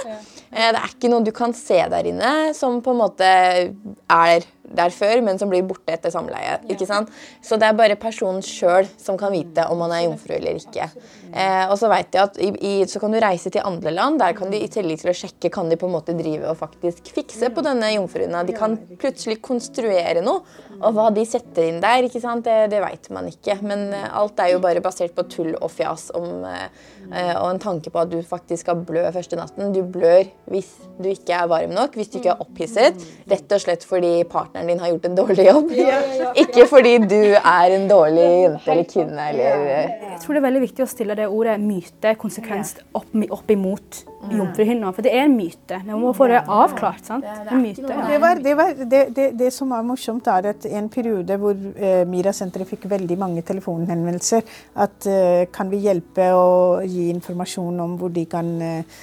Eh, 0.51 0.71
Det 0.71 0.79
er 0.79 0.91
ikke 0.93 1.09
noe 1.11 1.23
du 1.25 1.31
kan 1.35 1.53
se 1.53 1.79
der 1.91 2.07
inne 2.07 2.53
som 2.57 2.79
på 2.81 2.93
en 2.93 3.01
måte 3.01 3.27
er 3.27 4.45
der 4.67 4.93
før, 4.93 5.21
men 5.25 5.39
som 5.39 5.51
blir 5.51 5.65
borte 5.67 5.93
etter 5.93 6.13
samleie. 6.13 6.57
ikke 6.71 6.87
sant? 6.89 7.11
Så 7.43 7.59
det 7.59 7.69
er 7.69 7.77
bare 7.77 7.99
personen 7.99 8.41
sjøl 8.45 8.87
som 8.97 9.19
kan 9.19 9.31
vite 9.35 9.67
om 9.71 9.79
man 9.83 9.93
er 9.95 10.05
jomfru 10.05 10.35
eller 10.37 10.57
ikke. 10.59 10.89
Eh, 11.31 11.65
og 11.67 11.77
så 11.79 11.91
vet 11.91 12.15
jeg 12.15 12.23
at 12.23 12.41
i, 12.41 12.49
i, 12.57 12.73
så 12.89 13.01
kan 13.03 13.13
du 13.13 13.19
reise 13.21 13.51
til 13.53 13.65
andre 13.65 13.93
land. 13.93 14.19
Der 14.21 14.35
kan 14.37 14.51
de 14.53 14.61
i 14.63 14.71
tillegg 14.71 15.03
til 15.03 15.13
å 15.13 15.17
sjekke 15.17 15.51
kan 15.53 15.69
de 15.69 15.77
på 15.79 15.89
en 15.89 15.95
måte 15.97 16.15
drive 16.17 16.49
og 16.49 16.59
faktisk 16.59 17.13
fikse 17.15 17.51
på 17.53 17.65
denne 17.65 17.93
jomfruen. 17.93 18.35
De 18.47 18.57
kan 18.57 18.79
plutselig 18.97 19.39
konstruere 19.45 20.25
noe. 20.25 20.43
Og 20.77 20.93
hva 20.93 21.07
de 21.13 21.23
setter 21.25 21.71
inn 21.71 21.79
der, 21.81 22.05
ikke 22.05 22.21
sant? 22.21 22.47
det, 22.47 22.71
det 22.71 22.81
veit 22.83 23.09
man 23.13 23.27
ikke. 23.29 23.57
Men 23.65 23.87
eh, 23.95 24.07
alt 24.17 24.39
er 24.41 24.53
jo 24.53 24.61
bare 24.63 24.83
basert 24.83 25.15
på 25.17 25.25
tull 25.31 25.53
og 25.55 25.69
fjas 25.73 26.09
om, 26.17 26.45
eh, 26.47 26.67
eh, 27.09 27.33
og 27.33 27.49
en 27.51 27.61
tanke 27.61 27.91
på 27.93 28.01
at 28.01 28.11
du 28.11 28.19
faktisk 28.25 28.65
skal 28.65 28.83
blø 28.87 29.05
første 29.15 29.39
natten. 29.39 29.73
Du 29.75 29.83
blør 29.83 30.25
hvis 30.51 30.69
du 30.97 31.09
ikke 31.11 31.37
er 31.41 31.49
varm 31.51 31.73
nok, 31.75 31.97
hvis 31.97 32.11
du 32.13 32.19
ikke 32.21 32.35
er 32.35 32.43
opphisset. 32.43 33.07
Rett 33.29 33.57
og 33.57 33.63
slett 33.63 33.85
fordi 33.87 34.13
partneren 34.29 34.56
din 34.65 34.79
har 34.79 34.91
gjort 34.93 35.05
en 35.05 35.15
dårlig 35.17 35.45
jobb. 35.47 35.71
Ikke 36.43 36.67
fordi 36.69 36.97
du 37.05 37.19
er 37.37 37.75
en 37.77 37.87
dårlig 37.89 38.27
jente 38.27 38.71
eller 38.73 38.89
kvinne 38.89 39.29
eller 39.31 39.65
Jeg 39.67 40.19
tror 40.23 40.37
det 40.37 40.41
er 40.41 40.47
veldig 40.47 40.63
viktig 40.65 40.85
å 40.85 40.89
stille 40.89 41.17
det 41.19 41.27
ordet 41.29 41.57
myte 41.61 42.13
konsekvens 42.19 42.75
opp, 42.97 43.11
opp 43.37 43.51
imot 43.53 44.01
jomfruhinna. 44.31 44.91
For 44.95 45.05
det 45.05 45.13
er 45.13 45.27
en 45.27 45.35
myte. 45.37 45.79
Vi 45.85 45.99
må 46.01 46.13
få 46.17 46.29
det 46.31 46.41
avklart. 46.43 47.03
sant? 47.05 47.25
En 47.51 47.61
myte. 47.61 47.85
Det, 47.85 48.19
var, 48.23 48.41
det, 48.43 48.55
var, 48.57 48.73
det, 48.77 49.01
det, 49.15 49.27
det 49.39 49.51
som 49.53 49.71
var 49.73 49.85
morsomt, 49.87 50.27
er 50.31 50.51
at 50.53 50.65
en 50.69 50.89
periode 50.93 51.37
hvor 51.41 51.53
eh, 51.53 52.01
Mira-senteret 52.09 52.69
fikk 52.69 52.87
veldig 52.89 53.19
mange 53.19 53.43
telefonhenvendelser, 53.47 54.47
at 54.83 55.09
eh, 55.11 55.43
kan 55.53 55.69
vi 55.71 55.83
hjelpe 55.85 56.31
å 56.35 56.47
gi 56.85 57.09
informasjon 57.13 57.85
om 57.85 57.95
hvor 57.99 58.13
de 58.13 58.25
kan 58.29 58.49
eh, 58.63 58.97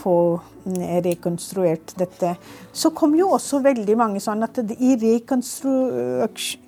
få 0.00 0.16
mm, 0.64 0.82
rekonstruert 1.04 1.94
dette. 1.98 2.34
Så 2.72 2.92
kom 2.94 3.14
jo 3.18 3.30
også 3.34 3.60
veldig 3.64 3.96
mange 3.98 4.22
sånn 4.22 4.44
at 4.46 4.60
i, 4.76 4.94
rekonstru 5.00 5.74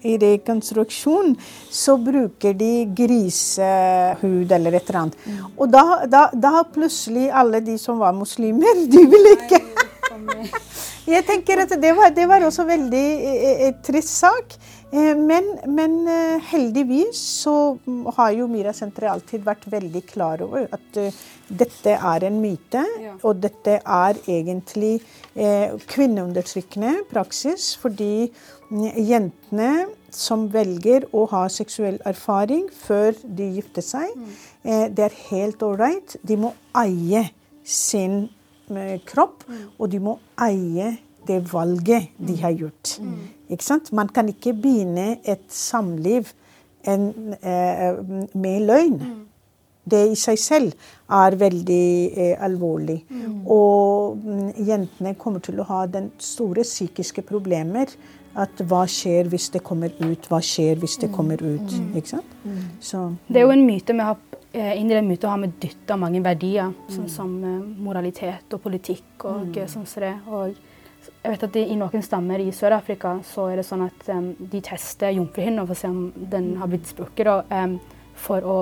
i 0.08 0.16
rekonstruksjon 0.22 1.36
så 1.70 1.96
bruker 2.02 2.56
de 2.58 2.72
grisehud 2.98 4.52
eller 4.58 4.78
et 4.78 4.90
eller 4.90 5.00
annet. 5.04 5.30
Og 5.56 5.70
da, 5.70 5.84
da, 6.10 6.26
da 6.34 6.64
plutselig 6.66 7.30
alle 7.30 7.62
de 7.64 7.78
som 7.80 8.02
var 8.02 8.16
muslimer, 8.16 8.84
de 8.92 9.06
ville 9.06 9.36
ikke 9.38 9.62
jeg 11.02 11.24
tenker 11.26 11.64
at 11.64 11.72
det 11.82 11.90
var, 11.96 12.12
det 12.14 12.28
var 12.30 12.44
også 12.46 12.64
veldig 12.68 13.06
eh, 13.26 13.66
eh, 13.66 13.74
trist 13.84 14.20
sak. 14.22 14.54
Eh, 14.92 15.16
Men, 15.16 15.46
men 15.66 15.92
eh, 16.08 16.40
heldigvis 16.52 17.16
så 17.42 17.78
mm, 17.86 18.06
har 18.16 18.32
jo 18.36 18.48
Mira-senteret 18.50 19.08
alltid 19.14 19.44
vært 19.46 19.64
veldig 19.72 20.02
klar 20.04 20.42
over 20.44 20.66
at 20.68 20.98
eh, 21.00 21.14
dette 21.48 21.94
er 21.96 22.26
en 22.28 22.36
myte, 22.40 22.82
og 23.24 23.40
dette 23.40 23.78
er 23.80 24.20
egentlig 24.24 24.94
kvinneundertrykkende 25.88 27.06
praksis, 27.10 27.74
fordi 27.80 28.30
mm, 28.70 28.86
jentene 29.04 29.70
som 30.12 30.46
velger 30.52 31.04
å 31.12 31.26
ha 31.32 31.42
seksuell 31.52 31.98
erfaring 32.08 32.66
før 32.72 33.16
de 33.24 33.50
gifter 33.58 33.84
seg, 33.84 34.16
mm. 34.16 34.32
det 34.96 35.06
er 35.08 35.18
helt 35.28 35.64
ålreit. 35.64 36.16
De 36.24 36.40
må 36.40 36.54
eie 36.80 37.26
sin 37.64 38.26
kropp, 39.08 39.44
og 39.76 39.92
de 39.92 40.00
må 40.00 40.16
eie 40.40 40.94
det 41.26 41.40
valget 41.52 42.12
de 42.18 42.36
har 42.42 42.54
gjort. 42.56 42.96
Ikke 43.50 43.64
sant? 43.64 43.92
Man 43.92 44.08
kan 44.08 44.28
ikke 44.28 44.54
begynne 44.54 45.18
et 45.24 45.44
samliv 45.48 46.32
en, 46.86 47.34
eh, 47.42 48.00
med 48.34 48.66
løgn. 48.66 49.02
Det 49.84 50.12
i 50.12 50.14
seg 50.14 50.38
selv 50.38 50.72
er 51.10 51.36
veldig 51.36 51.86
eh, 52.16 52.36
alvorlig. 52.44 53.04
Og 53.46 54.16
m, 54.24 54.50
jentene 54.56 55.14
kommer 55.18 55.42
til 55.42 55.58
å 55.60 55.66
ha 55.66 55.86
den 55.86 56.12
store 56.18 56.62
psykiske 56.62 57.22
problemer. 57.22 57.86
At 58.34 58.62
hva 58.64 58.86
skjer 58.88 59.28
hvis 59.28 59.50
det 59.52 59.60
kommer 59.62 59.92
ut? 60.00 60.28
Hva 60.30 60.38
skjer 60.40 60.78
hvis 60.80 60.96
det 61.02 61.10
kommer 61.12 61.42
ut? 61.42 61.74
Ikke 61.92 62.14
sant? 62.14 62.36
Så 62.80 63.10
Det 63.28 63.42
er 63.42 63.44
jo 63.44 63.50
en 63.52 63.66
myte 63.66 63.92
vi 63.92 64.06
har 64.06 64.16
inn 64.52 64.90
i 64.90 64.94
den 64.94 65.08
myten 65.08 65.30
har 65.30 65.38
vi 65.40 65.50
dytta 65.62 65.96
mange 65.96 66.20
verdier, 66.24 66.72
sånn 66.92 67.08
som 67.08 67.32
eh, 67.44 67.60
moralitet 67.82 68.52
og 68.52 68.62
politikk 68.64 69.24
og 69.30 69.56
eh, 69.56 69.68
sånn 69.70 69.86
som 69.88 70.04
det. 70.04 70.12
Og 70.28 70.58
jeg 71.22 71.32
vet 71.32 71.44
at 71.46 71.56
i, 71.58 71.64
i 71.72 71.78
noen 71.78 72.04
stammer 72.04 72.42
i 72.42 72.50
Sør-Afrika 72.54 73.16
så 73.26 73.48
er 73.50 73.60
det 73.60 73.66
sånn 73.66 73.86
at 73.86 74.06
um, 74.14 74.32
de 74.52 74.60
tester 74.64 75.14
jomfruhinna 75.16 75.64
for 75.66 75.74
å 75.74 75.80
se 75.80 75.90
om 75.90 76.28
den 76.32 76.54
har 76.60 76.70
blitt 76.70 76.90
sprukket, 76.90 77.50
em, 77.54 77.78
for 78.18 78.46
å 78.46 78.58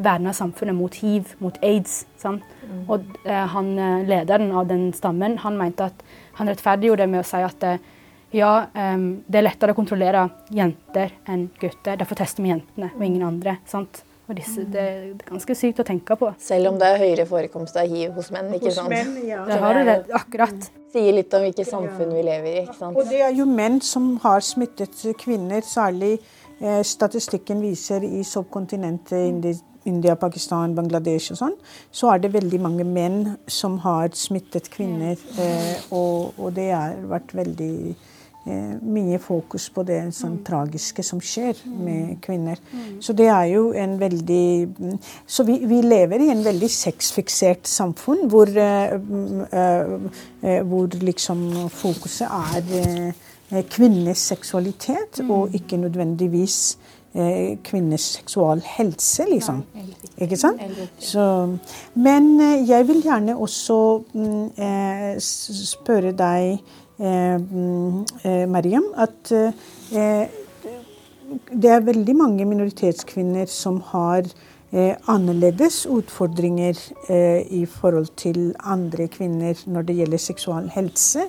verne 0.00 0.32
samfunnet 0.36 0.76
mot 0.76 0.94
hiv, 1.02 1.34
mot 1.44 1.56
aids. 1.64 2.04
Sant? 2.20 2.44
Og 2.88 3.04
uh, 3.26 3.46
han, 3.54 3.72
eh, 3.78 4.04
lederen 4.08 4.52
av 4.56 4.68
den 4.70 4.90
stammen 4.96 5.36
han 5.42 5.58
mente 5.60 5.90
at 5.90 6.04
han 6.38 6.48
rettferdiggjorde 6.48 7.04
det 7.04 7.12
med 7.12 7.20
å 7.20 7.28
si 7.28 7.40
at 7.44 7.66
uh, 7.68 7.88
ja, 8.32 8.52
um, 8.94 9.08
det 9.26 9.40
er 9.40 9.46
lettere 9.48 9.74
å 9.74 9.78
kontrollere 9.78 10.28
jenter 10.54 11.16
enn 11.28 11.48
gutter. 11.60 11.98
Derfor 12.00 12.20
tester 12.20 12.44
vi 12.44 12.52
jentene 12.54 12.92
og 12.94 13.04
ingen 13.04 13.26
andre. 13.26 13.58
sant? 13.68 14.04
Og 14.30 14.36
disse, 14.38 14.62
det 14.70 14.80
er 14.80 14.98
ganske 15.26 15.54
sykt 15.58 15.80
å 15.82 15.86
tenke 15.86 16.14
på. 16.20 16.28
Selv 16.38 16.70
om 16.70 16.76
det 16.78 16.86
er 16.86 17.00
høyere 17.02 17.24
forekomst 17.26 17.74
av 17.80 17.88
hiv 17.90 18.12
hos 18.14 18.28
menn. 18.30 18.52
ikke 18.54 18.70
sant? 18.74 18.94
ja. 19.26 19.40
Der 19.48 19.64
har 19.64 19.74
du 19.80 19.88
det 19.88 19.96
akkurat. 20.14 20.68
Sier 20.94 21.16
litt 21.16 21.34
om 21.34 21.42
hvilket 21.42 21.66
samfunn 21.66 22.12
vi 22.14 22.22
lever 22.26 22.50
i. 22.50 22.60
ikke 22.64 22.76
sant? 22.78 22.96
Og 22.98 23.10
det 23.10 23.24
er 23.26 23.34
jo 23.34 23.46
menn 23.50 23.80
som 23.82 24.12
har 24.22 24.42
smittet 24.46 24.94
kvinner, 25.18 25.66
særlig 25.66 26.12
eh, 26.60 26.80
statistikken 26.86 27.60
viser 27.62 28.06
i 28.06 28.22
subkontinentet 28.26 29.18
Indi- 29.18 29.56
India, 29.90 30.14
Pakistan, 30.14 30.74
Bangladesh 30.76 31.32
og 31.32 31.38
sånn, 31.40 31.54
så 31.90 32.10
er 32.12 32.18
det 32.22 32.34
veldig 32.34 32.58
mange 32.60 32.84
menn 32.84 33.36
som 33.50 33.78
har 33.82 34.10
smittet 34.14 34.68
kvinner. 34.70 35.16
Eh, 35.40 35.86
og, 35.90 36.36
og 36.38 36.52
det 36.58 36.68
har 36.74 36.98
vært 37.10 37.32
veldig 37.34 37.72
mye 38.44 39.18
fokus 39.20 39.66
på 39.74 39.82
det 39.84 39.98
sånn 40.16 40.38
tragiske 40.46 41.02
som 41.04 41.20
skjer 41.20 41.58
med 41.68 42.14
kvinner. 42.24 42.60
Så 43.04 43.12
det 43.12 43.26
er 43.28 43.50
jo 43.52 43.66
en 43.76 43.98
veldig 44.00 44.46
mm, 44.66 44.94
Så 45.28 45.44
vi, 45.44 45.58
vi 45.68 45.82
lever 45.84 46.24
i 46.24 46.30
en 46.32 46.40
veldig 46.44 46.70
sexfiksert 46.72 47.68
samfunn 47.68 48.30
hvor, 48.32 48.48
eh, 48.48 48.96
mm, 48.96 49.42
eh, 49.52 49.92
eh, 50.42 50.62
hvor 50.64 50.88
liksom 51.04 51.44
fokuset 51.68 52.32
er 52.32 52.72
eh, 52.80 53.64
kvinners 53.70 54.18
seksualitet, 54.18 55.20
og 55.28 55.54
ikke 55.54 55.76
nødvendigvis 55.76 56.78
eh, 57.14 57.58
kvinners 57.64 58.00
seksualhelse, 58.00 59.24
liksom. 59.32 59.62
Ikke 60.18 60.36
sant? 60.36 60.60
Så, 60.98 61.56
men 61.94 62.40
eh, 62.40 62.68
jeg 62.68 62.88
vil 62.88 63.02
gjerne 63.02 63.36
også 63.36 64.02
mm, 64.14 64.44
eh, 64.56 65.14
spørre 65.18 66.12
deg, 66.12 66.52
eh, 66.52 66.58
mm, 66.58 66.58
eh, 66.58 66.89
Mariam, 67.00 68.90
at 68.96 69.32
det 71.30 71.70
er 71.70 71.84
veldig 71.86 72.16
mange 72.18 72.46
minoritetskvinner 72.48 73.46
som 73.50 73.80
har 73.92 74.26
eh, 74.72 74.96
annerledes 75.10 75.84
utfordringer 75.90 76.78
eh, 77.08 77.46
i 77.54 77.64
forhold 77.70 78.10
til 78.20 78.52
andre 78.58 79.06
kvinner 79.12 79.58
når 79.70 79.88
det 79.88 79.98
gjelder 80.00 80.22
seksual 80.22 80.70
helse. 80.74 81.26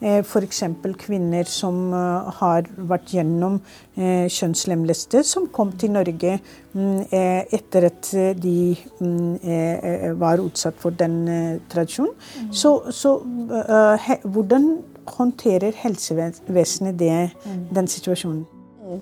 Eh, 0.00 0.20
F.eks. 0.24 0.62
kvinner 0.98 1.46
som 1.48 1.92
har 2.40 2.66
vært 2.76 3.14
gjennom 3.14 3.60
eh, 3.94 4.26
kjønnslemleste, 4.26 5.22
som 5.26 5.46
kom 5.54 5.72
til 5.78 5.94
Norge 5.94 6.38
mm, 6.72 7.04
eh, 7.10 7.44
etter 7.54 7.88
at 7.90 8.10
de 8.42 8.56
mm, 9.00 9.36
eh, 9.42 10.08
var 10.18 10.42
utsatt 10.42 10.80
for 10.82 10.98
den 10.98 11.22
tradisjonen. 11.70 12.14
Mm. 12.40 12.50
Så, 12.52 12.74
så 12.90 13.16
he, 14.08 14.18
hvordan 14.24 14.68
håndterer 15.06 15.76
helsevesenet 15.76 16.98
det, 16.98 17.30
mm. 17.44 17.62
den 17.74 17.88
situasjonen? 17.90 18.44
Mm. 18.84 19.00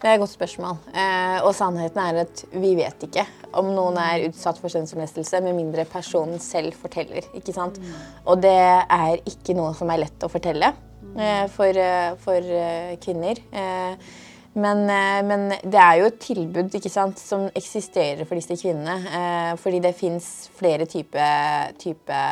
Det 0.00 0.08
er 0.08 0.16
et 0.16 0.22
godt 0.22 0.32
spørsmål. 0.32 0.78
Eh, 0.96 1.38
og 1.44 1.52
sannheten 1.56 2.00
er 2.00 2.22
at 2.22 2.44
vi 2.54 2.72
vet 2.78 3.02
ikke 3.04 3.26
om 3.60 3.68
noen 3.74 3.98
er 4.00 4.28
utsatt 4.30 4.56
for 4.62 4.72
kjønnslemlestelse 4.72 5.42
med 5.44 5.58
mindre 5.58 5.84
personen 5.84 6.40
selv 6.40 6.72
forteller. 6.80 7.26
ikke 7.36 7.52
sant? 7.52 7.76
Og 8.24 8.40
det 8.40 8.56
er 8.56 9.20
ikke 9.28 9.56
noe 9.58 9.74
som 9.76 9.92
er 9.92 10.06
lett 10.06 10.24
å 10.24 10.32
fortelle 10.32 10.72
eh, 10.72 11.44
for, 11.52 11.76
eh, 11.76 12.16
for 12.24 12.40
uh, 12.40 12.96
kvinner. 13.04 13.42
Eh, 13.52 14.10
men, 14.52 14.82
eh, 14.90 15.22
men, 15.26 15.48
det 15.62 15.78
er 15.78 16.00
jo 16.00 16.08
et 16.10 16.18
tilbud 16.22 16.74
ikke 16.74 16.90
sant, 16.90 17.20
som 17.22 17.46
eksisterer 17.54 18.26
for 18.26 18.38
disse 18.38 18.56
kvinnene. 18.58 18.96
Eh, 19.06 19.52
fordi 19.60 19.78
det 19.84 19.94
fins 19.98 20.50
flere 20.58 20.88
typer 20.90 21.76
type, 21.78 22.22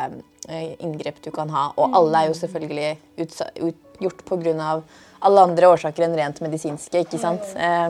inngrep 0.79 1.21
du 1.23 1.29
kan 1.35 1.51
ha. 1.53 1.69
Og 1.77 1.95
alle 1.97 2.23
er 2.23 2.31
jo 2.31 2.39
selvfølgelig 2.39 2.89
utsatt, 3.25 3.61
ut, 3.61 3.79
gjort 3.99 4.25
pga 4.27 4.81
alle 5.19 5.45
andre 5.49 5.71
årsaker 5.73 6.05
enn 6.05 6.17
rent 6.17 6.41
medisinske. 6.43 7.03
ikke 7.03 7.19
sant? 7.21 7.43
Eh, 7.55 7.89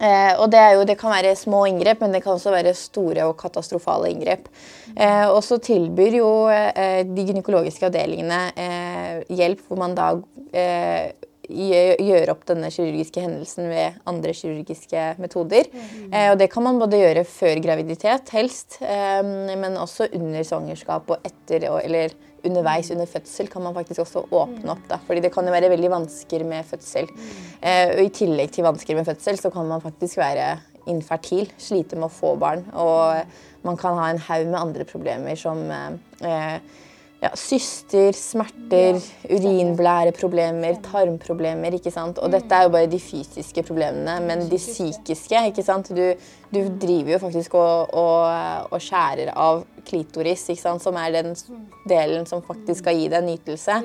eh, 0.00 0.32
og 0.36 0.50
det, 0.52 0.62
jo, 0.76 0.84
det, 0.88 0.98
kan 1.00 1.14
være 1.14 1.36
små 1.38 1.64
inngrep, 1.70 2.02
men 2.04 2.12
det 2.12 2.22
kan 2.24 2.36
også 2.36 2.52
være 2.54 2.74
store 2.76 3.28
og 3.30 3.36
katastrofale 3.40 4.10
inngrep. 4.12 4.50
Eh, 4.94 5.26
og 5.30 5.42
så 5.44 5.58
tilbyr 5.62 6.18
jo 6.20 6.30
eh, 6.52 7.02
de 7.08 7.28
gynekologiske 7.30 7.88
avdelingene 7.88 8.42
eh, 8.52 9.14
hjelp 9.38 9.64
hvor 9.66 9.80
man 9.80 9.96
da 9.96 10.12
eh, 10.52 11.14
gjøre 11.48 12.32
opp 12.32 12.44
denne 12.48 12.70
kirurgiske 12.74 13.22
hendelsen 13.22 13.70
ved 13.70 13.98
andre 14.08 14.34
kirurgiske 14.36 15.08
metoder. 15.22 15.68
Eh, 16.10 16.30
og 16.32 16.38
det 16.40 16.50
kan 16.52 16.66
man 16.66 16.80
både 16.82 17.00
gjøre 17.00 17.26
før 17.28 17.60
graviditet, 17.64 18.32
helst, 18.36 18.80
eh, 18.82 19.22
men 19.24 19.78
også 19.80 20.10
under 20.16 20.46
svangerskap 20.46 21.10
og 21.14 21.26
etter 21.26 21.68
eller 21.82 22.16
underveis 22.46 22.90
under 22.94 23.08
fødsel 23.10 23.48
kan 23.50 23.64
man 23.64 23.74
faktisk 23.74 24.04
også 24.04 24.24
åpne 24.30 24.72
opp. 24.76 24.86
Da. 24.90 25.00
Fordi 25.06 25.24
det 25.24 25.32
kan 25.34 25.46
jo 25.46 25.54
være 25.54 25.72
veldig 25.72 25.90
vansker 25.92 26.46
med 26.46 26.66
fødsel. 26.68 27.10
Eh, 27.60 27.92
og 27.96 28.02
I 28.04 28.14
tillegg 28.14 28.54
til 28.54 28.66
vansker 28.66 28.98
med 28.98 29.08
fødsel 29.08 29.40
så 29.40 29.52
kan 29.54 29.68
man 29.70 29.84
faktisk 29.84 30.20
være 30.20 30.56
infertil, 30.90 31.48
slite 31.58 31.98
med 31.98 32.08
å 32.08 32.14
få 32.14 32.36
barn. 32.38 32.62
Og 32.78 33.66
man 33.66 33.78
kan 33.80 33.98
ha 33.98 34.10
en 34.12 34.22
haug 34.28 34.46
med 34.46 34.60
andre 34.60 34.86
problemer 34.88 35.38
som 35.38 35.64
eh, 35.70 36.60
ja, 37.22 37.30
syster, 37.38 38.12
smerter, 38.12 38.98
urinblæreproblemer, 39.30 40.76
tarmproblemer. 40.84 41.78
ikke 41.78 41.92
sant? 41.94 42.20
Og 42.20 42.32
dette 42.32 42.52
er 42.52 42.66
jo 42.66 42.74
bare 42.74 42.90
de 42.92 43.00
fysiske 43.00 43.64
problemene, 43.66 44.18
men 44.26 44.44
de 44.50 44.60
psykiske 44.60 45.46
ikke 45.50 45.64
sant? 45.64 45.90
Du, 45.96 46.04
du 46.52 46.60
driver 46.82 47.16
jo 47.16 47.22
faktisk 47.22 47.56
og, 47.56 47.94
og, 47.96 48.68
og, 48.70 48.78
skjærer 48.82 49.32
av 49.32 49.64
klitoris, 49.88 50.44
ikke 50.52 50.66
sant? 50.66 50.84
som 50.84 50.98
er 51.00 51.16
den 51.16 51.32
delen 51.88 52.28
som 52.28 52.44
faktisk 52.44 52.84
skal 52.84 53.00
gi 53.00 53.10
deg 53.12 53.26
nytelse. 53.26 53.80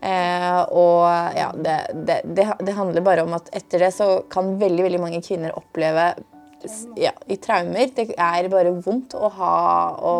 Eh, 0.00 0.60
og 0.72 1.04
ja, 1.36 1.50
det, 1.52 1.76
det, 2.08 2.20
det, 2.24 2.46
det 2.64 2.76
handler 2.76 3.04
bare 3.04 3.26
om 3.26 3.34
at 3.36 3.50
etter 3.52 3.84
det 3.84 3.92
så 3.92 4.22
kan 4.32 4.54
veldig, 4.60 4.86
veldig 4.86 5.00
mange 5.02 5.20
kvinner 5.24 5.52
oppleve 5.58 6.14
ja, 6.98 7.12
i 7.26 7.36
traumer. 7.40 7.90
Det 7.94 8.08
er 8.14 8.48
bare 8.52 8.72
vondt 8.84 9.14
å 9.16 9.30
ha 9.36 9.54
å 9.96 10.14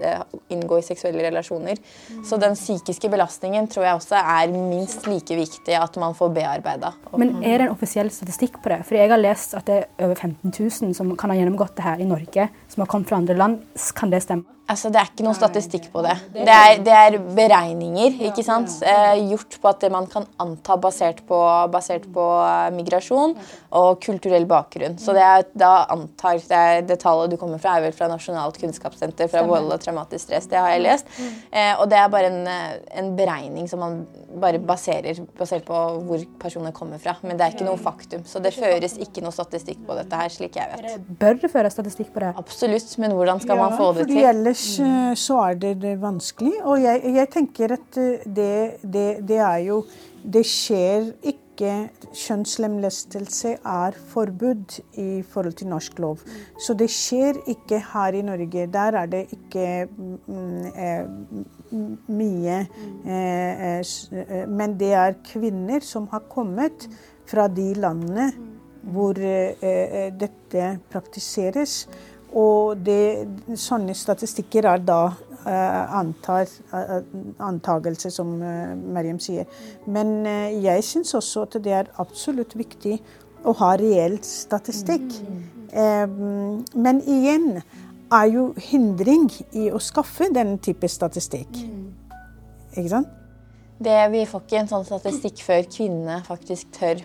eh, 0.00 0.22
inngå 0.54 0.78
i 0.80 0.86
seksuelle 0.86 1.24
relasjoner. 1.26 1.80
Så 2.26 2.38
den 2.42 2.56
psykiske 2.58 3.10
belastningen 3.12 3.68
tror 3.70 3.88
jeg 3.88 4.00
også 4.00 4.20
er 4.20 4.54
minst 4.54 5.06
like 5.10 5.38
viktig 5.38 5.76
at 5.78 5.98
man 6.00 6.16
får 6.16 6.34
bearbeida. 6.36 6.94
Men 7.18 7.36
er 7.42 7.58
det 7.58 7.68
en 7.68 7.76
offisiell 7.76 8.10
statistikk 8.14 8.60
på 8.62 8.72
det? 8.72 8.82
For 8.88 8.98
jeg 8.98 9.12
har 9.12 9.22
lest 9.22 9.56
at 9.58 9.68
det 9.70 9.80
er 9.84 10.08
over 10.08 10.18
15 10.18 10.50
000 10.50 10.96
som 10.96 11.14
kan 11.18 11.32
ha 11.32 11.38
gjennomgått 11.38 11.76
det 11.78 11.86
her 11.86 12.02
i 12.02 12.08
Norge, 12.08 12.48
som 12.72 12.84
har 12.84 12.90
kommet 12.90 13.10
fra 13.10 13.20
andre 13.22 13.38
land. 13.38 13.62
Kan 13.94 14.12
det 14.14 14.24
stemme? 14.24 14.48
Altså, 14.64 14.88
Det 14.88 14.96
er 14.96 15.10
ikke 15.10 15.24
noen 15.26 15.36
statistikk 15.36 15.90
på 15.92 16.00
det. 16.06 16.14
Det 16.32 16.48
er, 16.48 16.78
det 16.84 16.92
er 16.96 17.18
beregninger 17.36 18.14
ikke 18.30 18.44
sant? 18.46 18.72
Eh, 18.80 19.20
gjort 19.28 19.58
på 19.60 19.68
at 19.68 19.82
det 19.84 19.90
man 19.92 20.06
kan 20.08 20.24
anta 20.40 20.78
basert 20.80 21.20
på, 21.28 21.40
basert 21.72 22.06
på 22.14 22.24
eh, 22.40 22.70
migrasjon 22.72 23.34
og 23.76 24.00
kulturell 24.00 24.46
bakgrunn. 24.48 24.96
Så 25.00 25.12
det 25.16 25.24
er, 25.24 25.44
da 25.52 25.72
antar 25.92 26.40
det, 26.40 26.60
er, 26.60 26.80
det 26.88 26.96
tallet 27.02 27.34
du 27.34 27.36
kommer 27.40 27.60
fra, 27.60 27.76
er 27.76 27.84
vel 27.88 27.96
fra 27.96 28.08
Nasjonalt 28.08 28.56
kunnskapssenter 28.62 29.28
fra 29.28 29.42
vold 29.44 29.68
og 29.74 29.82
traumatisk 29.84 30.30
stress. 30.30 30.48
Det 30.48 30.56
har 30.56 30.72
jeg 30.72 30.84
lest. 30.86 31.12
Eh, 31.20 31.74
og 31.74 31.84
det 31.92 32.00
er 32.00 32.08
bare 32.16 32.32
en, 32.32 32.40
eh, 32.48 32.80
en, 33.02 33.12
beregning 33.18 33.68
som 33.68 33.84
man 33.84 34.00
bare 34.40 34.58
baserer 34.58 35.20
basert 35.36 35.68
på 35.68 35.82
hvor 36.08 36.24
personer 36.40 36.72
kommer 36.72 37.02
fra. 37.02 37.18
Men 37.20 37.36
det 37.36 37.46
er 37.46 37.58
ikke 37.58 37.68
noe 37.68 37.76
faktum. 37.80 38.24
Så 38.24 38.40
det 38.40 38.54
føres 38.56 38.96
ikke 38.96 39.20
noe 39.26 39.34
statistikk 39.36 39.84
på 39.84 40.00
dette 40.00 40.24
her, 40.24 40.32
slik 40.32 40.56
jeg 40.56 40.72
vet. 40.72 41.06
Bør 41.20 41.36
det 41.44 41.52
føres 41.52 41.76
statistikk 41.76 42.14
på 42.16 42.24
det? 42.24 42.32
Absolutt, 42.40 42.96
men 43.04 43.12
hvordan 43.12 43.44
skal 43.44 43.60
man 43.60 43.76
få 43.76 43.92
det 44.00 44.08
til? 44.08 44.53
Ellers 44.54 44.78
mm. 44.80 45.16
så 45.16 45.38
er 45.50 45.54
det, 45.54 45.82
det 45.82 46.00
vanskelig. 46.00 46.52
Og 46.64 46.82
jeg, 46.82 47.00
jeg, 47.14 47.30
tenker 47.30 47.72
at 47.72 47.98
eh, 47.98 48.26
det, 48.26 48.76
det, 48.82 49.08
det, 49.28 49.38
er 49.38 49.58
jo 49.68 49.84
Det 50.24 50.44
skjer 50.46 51.12
ikke 51.22 51.90
Kjønnslemlestelse 52.10 53.52
er 53.62 53.94
forbudt 54.10 54.80
i 54.98 55.22
forhold 55.22 55.52
til 55.54 55.68
norsk 55.70 55.98
lov. 56.02 56.24
Så 56.58 56.74
det 56.74 56.88
skjer 56.90 57.38
ikke 57.46 57.78
her 57.92 58.16
i 58.18 58.22
Norge. 58.26 58.66
Der 58.66 58.98
er 58.98 59.06
det 59.06 59.26
ikke 59.30 59.86
mm, 59.86 60.64
eh, 60.74 61.04
mye 62.10 62.56
eh, 63.06 63.78
eh, 63.78 64.48
Men 64.48 64.74
det 64.80 64.92
er 64.98 65.20
kvinner 65.30 65.80
som 65.80 66.08
har 66.10 66.26
kommet 66.28 66.88
fra 67.30 67.46
de 67.46 67.70
landene 67.78 68.32
hvor 68.84 69.16
eh, 69.16 70.10
dette 70.18 70.66
praktiseres. 70.90 71.84
Og 72.34 72.80
det, 72.82 73.28
sånne 73.60 73.94
statistikker 73.94 74.66
er 74.66 74.82
da 74.82 75.00
uh, 75.12 75.98
antar, 76.00 76.50
uh, 76.74 76.98
antagelse, 77.46 78.10
som 78.10 78.32
uh, 78.42 78.74
Mariam 78.74 79.20
sier. 79.22 79.46
Men 79.86 80.26
jeg 80.64 80.84
syns 80.86 81.14
også 81.14 81.46
at 81.46 81.58
det 81.62 81.76
er 81.78 81.92
absolutt 82.02 82.56
viktig 82.58 82.98
å 83.44 83.54
ha 83.60 83.74
reell 83.80 84.18
statistikk. 84.24 85.10
Mm. 85.24 85.42
men 86.78 87.00
igjen 87.02 87.56
er 88.14 88.28
jo 88.30 88.44
hindring 88.62 89.24
i 89.58 89.64
å 89.74 89.80
skaffe 89.82 90.28
den 90.30 90.54
type 90.62 90.86
statistikk. 90.88 91.50
Mm. 91.50 91.88
Ikke 92.76 92.90
sant? 92.92 93.10
Det, 93.82 93.96
vi 94.12 94.22
får 94.30 94.44
ikke 94.44 94.60
en 94.60 94.70
sånn 94.70 94.86
statistikk 94.86 95.42
før 95.42 95.66
kvinnene 95.66 96.20
faktisk 96.28 96.70
tør 96.76 97.02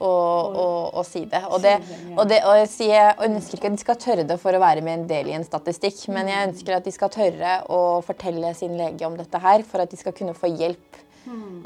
og, 0.00 0.56
og, 0.64 0.94
og 1.00 1.06
si 1.06 1.24
det. 1.28 1.42
Og, 1.50 1.60
det, 1.64 1.76
og, 2.16 2.24
det, 2.30 2.40
og 2.48 2.56
jeg, 2.62 2.70
sier, 2.72 2.94
jeg 2.96 3.30
ønsker 3.30 3.58
ikke 3.58 3.70
at 3.70 3.76
de 3.76 3.84
skal 3.84 4.00
tørre 4.04 4.26
det 4.32 4.38
for 4.42 4.56
å 4.56 4.62
være 4.62 4.84
med 4.86 4.98
en 4.98 5.08
del 5.10 5.30
i 5.30 5.36
en 5.36 5.46
statistikk, 5.46 6.02
men 6.14 6.30
jeg 6.32 6.50
ønsker 6.50 6.78
at 6.78 6.88
de 6.88 6.94
skal 6.94 7.12
tørre 7.14 7.58
å 7.72 7.82
fortelle 8.06 8.54
sin 8.58 8.76
lege 8.80 9.06
om 9.08 9.18
dette 9.18 9.42
her, 9.42 9.66
for 9.68 9.84
at 9.84 9.92
de 9.92 10.00
skal 10.00 10.16
kunne 10.16 10.36
få 10.36 10.52
hjelp. 10.52 11.02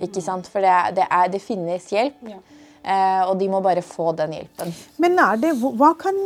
Ikke 0.02 0.22
sant? 0.24 0.50
For 0.50 0.64
det, 0.64 0.74
det, 0.98 1.06
er, 1.08 1.30
det 1.32 1.40
finnes 1.42 1.86
hjelp. 1.92 2.20
Eh, 2.84 3.22
og 3.24 3.38
de 3.40 3.46
må 3.48 3.62
bare 3.64 3.80
få 3.84 4.10
den 4.18 4.34
hjelpen. 4.36 4.74
Men 5.00 5.16
er 5.22 5.38
det, 5.40 5.54
hva 5.56 5.94
kan, 5.96 6.18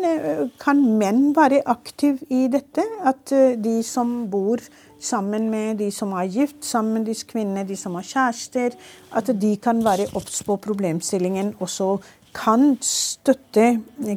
kan 0.58 0.80
menn 0.98 1.28
være 1.36 1.60
aktive 1.70 2.26
i 2.34 2.48
dette? 2.50 2.82
At 3.06 3.30
eh, 3.34 3.54
de 3.62 3.76
som 3.86 4.24
bor 4.32 4.64
sammen 5.00 5.50
med 5.50 5.78
de 5.82 5.90
som 5.94 6.12
er 6.18 6.30
gift, 6.32 6.60
sammen 6.66 6.98
med 6.98 7.10
disse 7.10 7.26
kvinnene, 7.28 7.66
de 7.68 7.76
som 7.78 7.94
har 7.98 8.06
kjærester. 8.06 8.76
At 9.16 9.30
de 9.40 9.56
kan 9.62 9.82
være 9.84 10.10
obs 10.18 10.42
på 10.46 10.58
problemstillingen 10.62 11.54
og 11.58 11.70
så 11.72 11.90
kan 12.34 12.76
støtte 12.84 13.70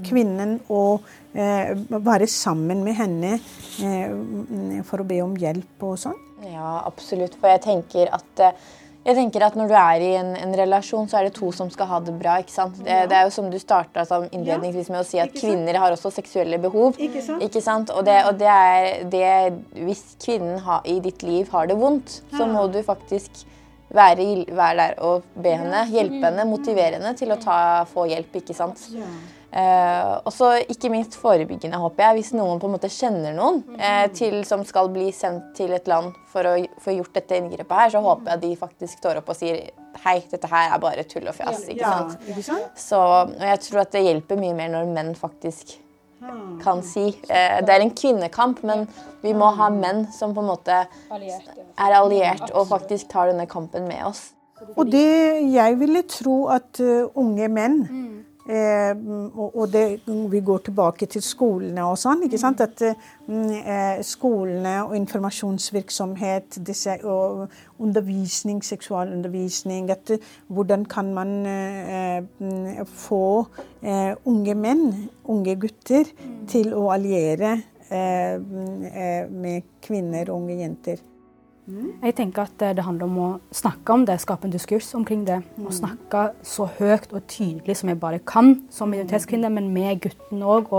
kvinnen 0.06 0.58
og 0.70 1.06
eh, 1.34 1.72
være 1.90 2.28
sammen 2.28 2.84
med 2.84 2.98
henne 3.00 3.32
eh, 3.82 4.84
for 4.88 5.02
å 5.02 5.08
be 5.08 5.22
om 5.24 5.38
hjelp 5.40 5.88
og 5.88 5.98
sånn. 6.02 6.20
Ja, 6.52 6.82
absolutt. 6.88 7.38
For 7.40 7.54
jeg 7.54 7.64
tenker 7.66 8.12
at 8.18 8.44
eh, 8.44 8.70
jeg 9.02 9.18
tenker 9.18 9.46
at 9.46 9.56
Når 9.58 9.72
du 9.72 9.76
er 9.78 10.04
i 10.04 10.10
en, 10.20 10.34
en, 10.38 10.52
relasjon, 10.58 11.08
så 11.10 11.20
er 11.20 11.28
det 11.28 11.36
to 11.40 11.50
som 11.56 11.72
skal 11.74 11.90
ha 11.90 12.00
det 12.06 12.14
bra. 12.20 12.38
ikke 12.44 12.54
sant? 12.54 12.78
Det, 12.78 12.98
det 13.10 13.18
er 13.18 13.26
jo 13.26 13.34
som 13.34 13.50
du 13.50 13.58
starta 13.62 14.06
innledningsvis 14.30 14.92
med 14.94 15.02
å 15.02 15.08
si, 15.08 15.18
at 15.22 15.34
kvinner 15.34 15.80
har 15.82 15.96
også 15.96 16.14
seksuelle 16.14 16.60
behov. 16.62 17.00
Ikke 17.02 17.24
sant? 17.26 17.42
Ikke 17.46 17.64
sant? 17.66 17.94
Og, 17.96 18.06
det, 18.06 18.20
og 18.30 18.38
det 18.42 18.52
er 18.52 19.08
det 19.12 19.32
Hvis 19.88 20.04
kvinnen 20.22 20.62
ha, 20.68 20.82
i 20.86 21.00
ditt 21.04 21.26
liv 21.26 21.50
har 21.54 21.72
det 21.72 21.80
vondt, 21.82 22.22
så 22.36 22.46
må 22.50 22.68
du 22.72 22.82
faktisk 22.86 23.44
være, 23.92 24.46
være 24.54 24.78
der 24.78 24.98
og 25.04 25.26
be 25.34 25.58
henne, 25.58 25.84
hjelpe 25.92 26.22
henne, 26.24 26.48
motivere 26.48 27.00
henne 27.00 27.16
til 27.18 27.34
å 27.34 27.40
ta, 27.42 27.60
få 27.90 28.06
hjelp. 28.12 28.38
ikke 28.44 28.56
sant? 28.56 28.86
Eh, 29.52 30.12
og 30.24 30.32
så 30.32 30.54
ikke 30.72 30.88
minst 30.94 31.18
forebyggende, 31.20 31.76
håper 31.82 32.06
jeg. 32.06 32.18
Hvis 32.22 32.30
noen 32.38 32.60
på 32.62 32.70
en 32.70 32.76
måte 32.78 32.88
kjenner 32.92 33.34
noen 33.36 33.58
eh, 33.76 34.06
til, 34.16 34.38
som 34.48 34.64
skal 34.68 34.88
bli 34.94 35.10
sendt 35.16 35.50
til 35.58 35.74
et 35.76 35.90
land 35.92 36.14
for 36.32 36.48
å 36.48 36.54
få 36.80 36.96
gjort 36.96 37.18
dette 37.20 37.36
inngrepet 37.42 37.76
her, 37.82 37.92
så 37.92 38.04
håper 38.06 38.32
jeg 38.32 38.44
de 38.46 38.52
faktisk 38.62 39.02
står 39.04 39.20
opp 39.20 39.34
og 39.34 39.40
sier 39.42 39.60
hei, 40.06 40.18
dette 40.32 40.48
her 40.48 40.72
er 40.72 40.80
bare 40.80 41.04
tull 41.04 41.28
og 41.28 41.36
fjas. 41.36 41.66
ikke 41.68 41.84
Ja, 41.84 41.92
sant? 42.00 42.28
ikke 42.32 42.46
sant? 42.48 42.80
Så, 42.80 43.00
og 43.28 43.44
jeg 43.52 43.60
tror 43.68 43.84
at 43.84 43.92
det 43.98 44.06
hjelper 44.08 44.40
mye 44.40 44.56
mer 44.56 44.72
når 44.78 44.94
menn 44.96 45.16
faktisk 45.20 45.78
kan 46.62 46.84
si 46.86 47.08
eh, 47.34 47.56
Det 47.66 47.74
er 47.74 47.82
en 47.82 47.92
kvinnekamp, 47.98 48.60
men 48.64 48.84
vi 49.24 49.34
må 49.34 49.48
ha 49.58 49.72
menn 49.74 50.06
som 50.14 50.36
på 50.38 50.44
en 50.46 50.52
måte 50.54 50.84
er 51.12 51.96
alliert 51.98 52.52
og 52.54 52.68
faktisk 52.70 53.10
tar 53.10 53.32
denne 53.34 53.48
kampen 53.50 53.88
med 53.90 54.06
oss. 54.06 54.30
Og 54.78 54.86
det 54.94 55.42
jeg 55.50 55.80
ville 55.82 56.04
tro 56.06 56.44
at 56.54 56.78
unge 57.18 57.48
menn 57.50 57.80
eh, 58.52 58.92
og, 59.38 59.68
det, 59.72 60.02
vi 60.06 60.42
går 60.46 60.58
tilbake 60.68 61.08
til 61.12 61.24
skolene 61.24 61.86
og 61.88 61.98
sånn. 62.00 62.26
ikke 62.28 62.40
sant? 62.42 62.62
At 62.64 62.82
mm, 62.84 63.52
eh, 63.62 64.02
skolene 64.06 64.76
og 64.84 64.96
informasjonsvirksomhet, 65.00 66.60
disse, 66.68 66.98
og 67.08 67.48
undervisning, 67.82 68.62
seksualundervisning 68.66 69.92
at 69.94 70.16
eh, 70.18 70.30
Hvordan 70.52 70.86
kan 70.86 71.14
man 71.16 71.46
eh, 71.48 72.24
mm, 72.40 72.86
få 72.86 73.48
eh, 73.82 74.14
unge 74.26 74.56
menn, 74.56 74.88
unge 75.32 75.56
gutter, 75.62 76.12
til 76.52 76.74
å 76.76 76.90
alliere 76.92 77.56
mm, 77.92 78.84
eh, 78.92 79.32
med 79.32 79.72
kvinner 79.86 80.30
og 80.30 80.44
unge 80.44 80.60
jenter? 80.62 81.08
Jeg 82.02 82.16
tenker 82.18 82.48
at 82.48 82.64
eh, 82.66 82.76
det 82.78 82.86
handler 82.86 83.08
om 83.08 83.20
å 83.22 83.30
snakke 83.56 83.96
om 83.96 84.06
det, 84.08 84.20
skape 84.24 84.48
en 84.48 84.54
diskurs 84.54 84.90
omkring 84.98 85.26
det. 85.28 85.42
Og 85.64 85.74
snakke 85.76 86.32
så 86.46 86.70
høyt 86.80 87.12
og 87.12 87.28
tydelig 87.32 87.78
som 87.82 87.92
jeg 87.92 88.02
bare 88.02 88.22
kan 88.24 88.56
som 88.74 88.92
minoritetskvinne, 88.94 89.52
men 89.54 89.70
med 89.76 90.02
gutten 90.06 90.44
òg. 90.44 90.72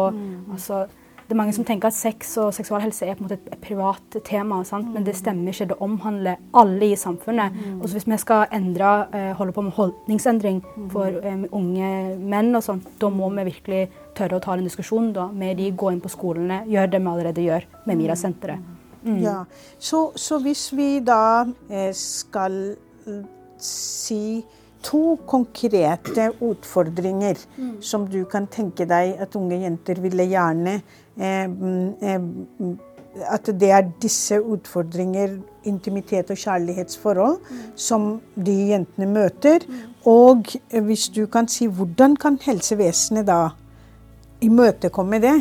Altså, 0.53 0.87
det 1.33 1.37
er 1.37 1.39
mange 1.39 1.55
som 1.57 1.65
tenker 1.65 1.89
at 1.89 1.97
sex 1.97 2.35
og 2.43 2.51
seksualhelse 2.53 3.07
er 3.07 3.15
på 3.17 3.23
en 3.23 3.29
måte 3.29 3.39
et 3.39 3.61
privat 3.63 4.17
tema, 4.27 4.59
sant? 4.69 4.91
men 4.93 5.07
det 5.07 5.15
stemmer 5.17 5.55
ikke. 5.55 5.71
Det 5.71 5.79
omhandler 5.81 6.43
alle 6.61 6.91
i 6.93 6.99
samfunnet. 6.99 7.57
Og 7.79 7.87
så 7.87 7.97
hvis 7.97 8.09
vi 8.11 8.19
skal 8.21 8.53
endre, 8.53 8.91
eh, 9.17 9.31
holde 9.39 9.55
på 9.57 9.65
med 9.65 9.73
holdningsendring 9.79 10.61
for 10.93 11.09
eh, 11.09 11.47
unge 11.49 11.89
menn, 12.19 12.53
og 12.59 12.67
sånt, 12.67 12.91
da 13.01 13.09
må 13.09 13.31
vi 13.39 13.47
virkelig 13.49 13.83
tørre 14.19 14.37
å 14.37 14.45
ta 14.45 14.59
den 14.59 14.69
diskusjonen 14.69 15.15
da, 15.17 15.31
med 15.33 15.57
de, 15.57 15.71
gå 15.73 15.95
inn 15.95 16.05
på 16.05 16.13
skolene, 16.13 16.67
gjøre 16.69 16.93
det 16.93 17.01
vi 17.01 17.13
allerede 17.15 17.49
gjør 17.49 17.69
med 17.87 18.03
Mira-senteret. 18.03 18.82
Ja, 19.23 19.45
så, 19.79 20.13
så 20.17 20.39
hvis 20.39 20.69
vi 20.77 21.01
da 21.03 21.45
eh, 21.71 21.91
skal 21.95 22.77
eh, 23.07 23.25
si 23.59 24.45
to 24.83 25.17
konkrete 25.27 26.31
utfordringer 26.43 27.39
som 27.81 28.07
du 28.11 28.25
kan 28.31 28.49
tenke 28.51 28.87
deg 28.89 29.21
at 29.23 29.37
unge 29.39 29.61
jenter 29.63 30.01
ville 30.03 30.27
gjerne 30.31 30.81
eh, 31.19 31.47
mm, 31.47 31.93
eh, 32.03 32.19
mm, 32.19 32.79
At 33.29 33.51
det 33.61 33.69
er 33.71 33.91
disse 34.01 34.39
utfordringer, 34.41 35.35
intimitet 35.69 36.31
og 36.33 36.39
kjærlighetsforhold, 36.41 37.35
som 37.77 38.23
de 38.47 38.55
jentene 38.71 39.05
møter. 39.05 39.67
Og 40.09 40.49
eh, 40.71 40.81
hvis 40.81 41.11
du 41.13 41.27
kan 41.27 41.45
si 41.49 41.67
hvordan 41.67 42.17
kan 42.17 42.39
helsevesenet 42.41 43.27
da 43.29 43.51
imøtekomme 44.41 45.21
det? 45.21 45.35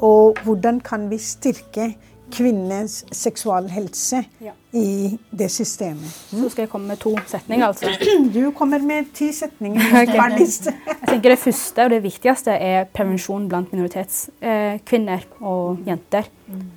Og 0.00 0.40
hvordan 0.44 0.80
kan 0.80 1.10
vi 1.10 1.18
styrke 1.18 1.90
kvinnens 2.32 3.04
seksualhelse 3.12 4.24
Ja. 4.40 4.52
i 4.72 5.18
det 5.30 5.50
systemet? 5.50 6.10
Så 6.30 6.48
skal 6.50 6.62
jeg 6.62 6.70
komme 6.70 6.88
med 6.88 6.98
to 7.02 7.14
setninger, 7.26 7.66
altså. 7.66 7.90
Du 8.34 8.50
kommer 8.56 8.78
med 8.78 9.10
ti 9.14 9.32
setninger. 9.32 9.80
okay. 10.02 10.16
Jeg 11.00 11.08
tenker 11.08 11.30
Det 11.34 11.38
første 11.38 11.84
og 11.84 11.90
det 11.90 12.02
viktigste 12.02 12.50
er 12.54 12.84
prevensjon 12.94 13.48
blant 13.48 13.72
minoritetskvinner 13.72 15.24
og 15.40 15.78
jenter. 15.86 16.28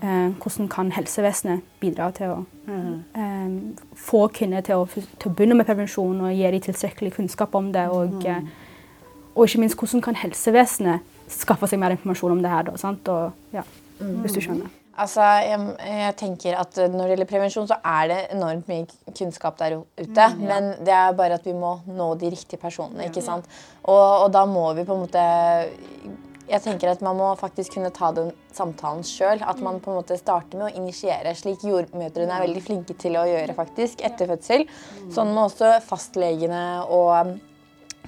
Eh, 0.04 0.30
hvordan 0.42 0.68
kan 0.70 0.92
helsevesenet 0.92 1.62
bidra 1.82 2.12
til 2.14 2.34
å 2.34 2.40
eh, 2.70 3.56
få 3.98 4.28
kvinner 4.34 4.62
til 4.66 4.82
å, 4.84 4.88
til 4.90 5.30
å 5.30 5.34
begynne 5.34 5.58
med 5.58 5.66
prevensjon 5.70 6.22
og 6.28 6.34
gi 6.34 6.52
dem 6.54 6.62
tilstrekkelig 6.68 7.14
kunnskap 7.18 7.56
om 7.56 7.72
det? 7.74 7.88
Og, 7.94 8.26
eh, 8.26 8.42
og 9.36 9.48
ikke 9.48 9.64
minst 9.64 9.78
hvordan 9.80 10.02
kan 10.06 10.16
helsevesenet 10.16 11.00
skaffe 11.34 11.68
seg 11.70 11.80
mer 11.82 11.96
informasjon 11.96 12.36
om 12.36 12.42
det 12.44 12.52
her? 12.54 12.64
Da, 12.70 12.78
sant? 12.78 13.08
Og, 13.10 13.32
ja, 13.54 13.64
hvis 14.00 14.36
du 14.38 14.42
skjønner. 14.44 14.70
Altså, 14.94 15.26
jeg, 15.42 15.60
jeg 15.90 16.16
tenker 16.20 16.58
at 16.62 16.76
Når 16.78 17.00
det 17.02 17.14
gjelder 17.16 17.30
prevensjon, 17.30 17.70
så 17.70 17.80
er 17.82 18.10
det 18.12 18.20
enormt 18.36 18.68
mye 18.70 19.14
kunnskap 19.18 19.58
der 19.62 19.80
ute. 19.82 20.28
Men 20.38 20.76
det 20.86 20.94
er 20.94 21.16
bare 21.18 21.40
at 21.40 21.48
vi 21.48 21.56
må 21.58 21.80
nå 21.90 22.14
de 22.22 22.30
riktige 22.34 22.62
personene. 22.62 23.08
ikke 23.10 23.24
sant? 23.26 23.50
Og, 23.84 24.26
og 24.26 24.30
da 24.34 24.46
må 24.50 24.68
vi 24.78 24.86
på 24.86 24.94
en 24.94 25.06
måte 25.08 25.24
Jeg 26.44 26.60
tenker 26.62 26.92
at 26.92 27.02
man 27.02 27.18
må 27.18 27.32
faktisk 27.40 27.78
kunne 27.78 27.90
ta 27.96 28.12
den 28.14 28.30
samtalen 28.54 29.02
sjøl. 29.08 29.42
At 29.42 29.64
man 29.66 29.80
på 29.82 29.90
en 29.90 29.98
måte 30.02 30.20
starter 30.20 30.60
med 30.60 30.70
å 30.70 30.84
initiere, 30.84 31.34
slik 31.40 31.66
jordmødrene 31.66 32.36
er 32.36 32.46
veldig 32.46 32.64
flinke 32.66 32.98
til 33.00 33.18
å 33.18 33.26
gjøre 33.30 33.58
faktisk 33.58 34.04
etter 34.06 34.30
fødsel. 34.30 34.68
Sånn 35.16 35.34
må 35.34 35.48
også 35.48 35.80
fastlegene 35.88 36.84
og 36.86 37.34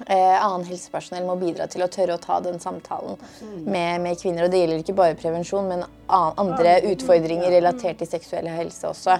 Eh, 0.06 0.44
annen 0.44 0.66
helsepersonell 0.68 1.24
må 1.24 1.38
bidra 1.40 1.64
til 1.72 1.80
å 1.82 1.88
tørre 1.88 2.18
å 2.18 2.20
ta 2.20 2.36
den 2.44 2.58
samtalen 2.60 3.16
med, 3.64 4.00
med 4.04 4.18
kvinner. 4.20 4.44
Og 4.44 4.52
det 4.52 4.60
gjelder 4.60 4.82
ikke 4.82 4.96
bare 4.98 5.16
prevensjon, 5.16 5.70
men 5.70 5.84
an- 6.12 6.34
andre 6.36 6.74
utfordringer 6.92 7.48
relatert 7.56 7.98
til 8.02 8.10
seksuell 8.10 8.46
helse 8.52 8.90
også. 8.90 9.16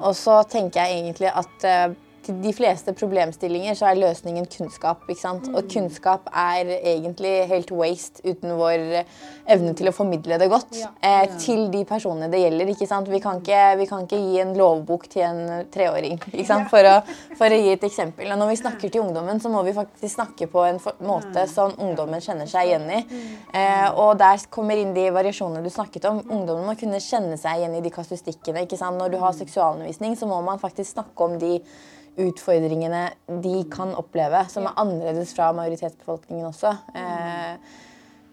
Og 0.00 0.16
så 0.18 0.40
tenker 0.50 0.82
jeg 0.82 0.98
egentlig 1.04 1.30
at 1.30 1.64
eh, 1.70 1.86
til 2.26 2.38
de 2.42 2.52
fleste 2.54 2.92
problemstillinger 2.96 3.76
så 3.78 3.90
er 3.90 4.00
løsningen 4.00 4.46
kunnskap. 4.50 5.04
ikke 5.08 5.20
sant? 5.20 5.48
Og 5.54 5.68
kunnskap 5.70 6.28
er 6.32 6.70
egentlig 6.76 7.34
helt 7.50 7.70
waste 7.74 8.22
uten 8.26 8.56
vår 8.58 9.04
evne 9.52 9.74
til 9.78 9.90
å 9.90 9.94
formidle 9.94 10.38
det 10.40 10.48
godt 10.50 10.80
eh, 11.04 11.26
til 11.40 11.68
de 11.72 11.84
personene 11.86 12.30
det 12.32 12.42
gjelder. 12.42 12.72
ikke 12.72 12.88
sant? 12.90 13.10
Vi 13.12 13.20
kan 13.22 13.40
ikke, 13.42 13.62
vi 13.80 13.88
kan 13.90 14.06
ikke 14.06 14.20
gi 14.20 14.40
en 14.42 14.54
lovbok 14.58 15.06
til 15.12 15.26
en 15.26 15.68
treåring 15.72 16.18
ikke 16.32 16.48
sant? 16.48 16.70
For, 16.72 16.90
å, 16.90 16.98
for 17.38 17.52
å 17.52 17.60
gi 17.60 17.72
et 17.76 17.86
eksempel. 17.86 18.30
Og 18.32 18.40
når 18.40 18.52
vi 18.52 18.60
snakker 18.62 18.92
til 18.92 19.04
ungdommen, 19.04 19.40
så 19.42 19.52
må 19.52 19.62
vi 19.66 19.76
faktisk 19.76 20.16
snakke 20.16 20.50
på 20.50 20.66
en 20.66 20.80
måte 21.06 21.46
som 21.50 21.74
ungdommen 21.82 22.22
kjenner 22.24 22.50
seg 22.50 22.72
igjen 22.72 22.88
i. 22.98 23.02
Eh, 23.54 23.88
og 23.94 24.16
der 24.20 24.42
kommer 24.52 24.78
inn 24.80 24.94
de 24.96 25.08
variasjonene 25.14 25.64
du 25.64 25.72
snakket 25.72 26.08
om. 26.10 26.22
Ungdommen 26.26 26.66
må 26.66 26.76
kunne 26.78 27.02
kjenne 27.02 27.38
seg 27.40 27.62
igjen 27.62 27.78
i 27.78 27.84
de 27.84 27.92
kasustikkene. 27.94 28.66
ikke 28.66 28.80
sant? 28.80 28.98
Når 29.00 29.14
du 29.14 29.20
har 29.22 29.36
seksualundervisning, 29.36 30.16
så 30.18 30.28
må 30.30 30.40
man 30.44 30.62
faktisk 30.62 30.96
snakke 30.96 31.26
om 31.28 31.38
de 31.40 31.60
utfordringene 32.18 33.08
de 33.42 33.64
kan 33.72 33.94
oppleve, 33.96 34.44
som 34.52 34.68
er 34.68 34.78
annerledes 34.80 35.34
fra 35.36 35.50
majoritetsbefolkningen 35.56 36.46
også. 36.48 36.72
Eh, 36.96 37.82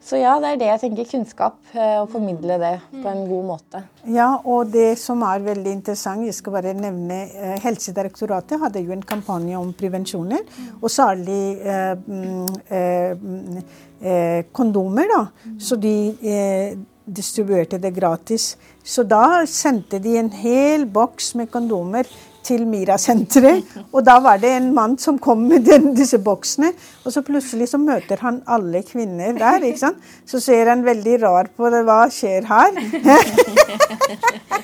så 0.04 0.18
ja, 0.20 0.34
det 0.44 0.50
er 0.50 0.58
det 0.60 0.68
jeg 0.68 0.80
tenker. 0.82 1.06
Kunnskap. 1.14 1.60
eh, 1.72 1.96
Å 2.02 2.08
formidle 2.12 2.58
det 2.60 2.74
på 2.92 3.08
en 3.08 3.22
god 3.30 3.46
måte. 3.48 3.84
Ja, 4.12 4.34
og 4.44 4.74
det 4.74 4.98
som 5.00 5.24
er 5.24 5.46
veldig 5.46 5.78
interessant, 5.78 6.26
jeg 6.28 6.36
skal 6.36 6.58
bare 6.58 6.74
nevne 6.76 7.22
eh, 7.32 7.54
Helsedirektoratet 7.64 8.60
hadde 8.60 8.84
jo 8.84 8.92
en 8.92 9.06
kampanje 9.14 9.56
om 9.56 9.72
prevensjoner, 9.80 10.44
og 10.82 10.92
særlig 10.92 11.60
eh, 11.64 11.94
mm, 11.96 12.50
eh, 12.68 13.16
mm, 13.16 13.62
eh, 14.02 14.42
kondomer, 14.52 15.08
da. 15.14 15.54
Så 15.56 15.80
de 15.80 15.96
eh, 16.20 16.76
distribuerte 17.08 17.80
det 17.80 17.96
gratis. 17.96 18.58
Så 18.84 19.08
da 19.08 19.46
sendte 19.48 20.04
de 20.04 20.18
en 20.20 20.32
hel 20.36 20.84
boks 20.84 21.34
med 21.40 21.52
kondomer 21.52 22.08
til 22.44 22.66
Mira-senteret. 22.68 23.64
Og 23.92 24.04
da 24.06 24.18
var 24.24 24.40
det 24.42 24.52
en 24.58 24.70
mann 24.76 24.98
som 25.00 25.20
kom 25.20 25.46
med 25.50 25.66
den, 25.68 25.94
disse 25.98 26.20
boksene. 26.24 26.74
Og 27.06 27.14
så 27.16 27.24
plutselig 27.26 27.70
så 27.72 27.80
møter 27.82 28.22
han 28.22 28.42
alle 28.48 28.84
kvinner 28.88 29.34
der. 29.38 29.64
ikke 29.64 29.80
sant? 29.80 30.12
Så 30.26 30.40
ser 30.44 30.70
han 30.70 30.86
veldig 30.86 31.18
rar 31.24 31.50
på 31.58 31.72
det. 31.74 31.84
Hva 31.88 32.02
skjer 32.14 32.48
her? 32.50 32.80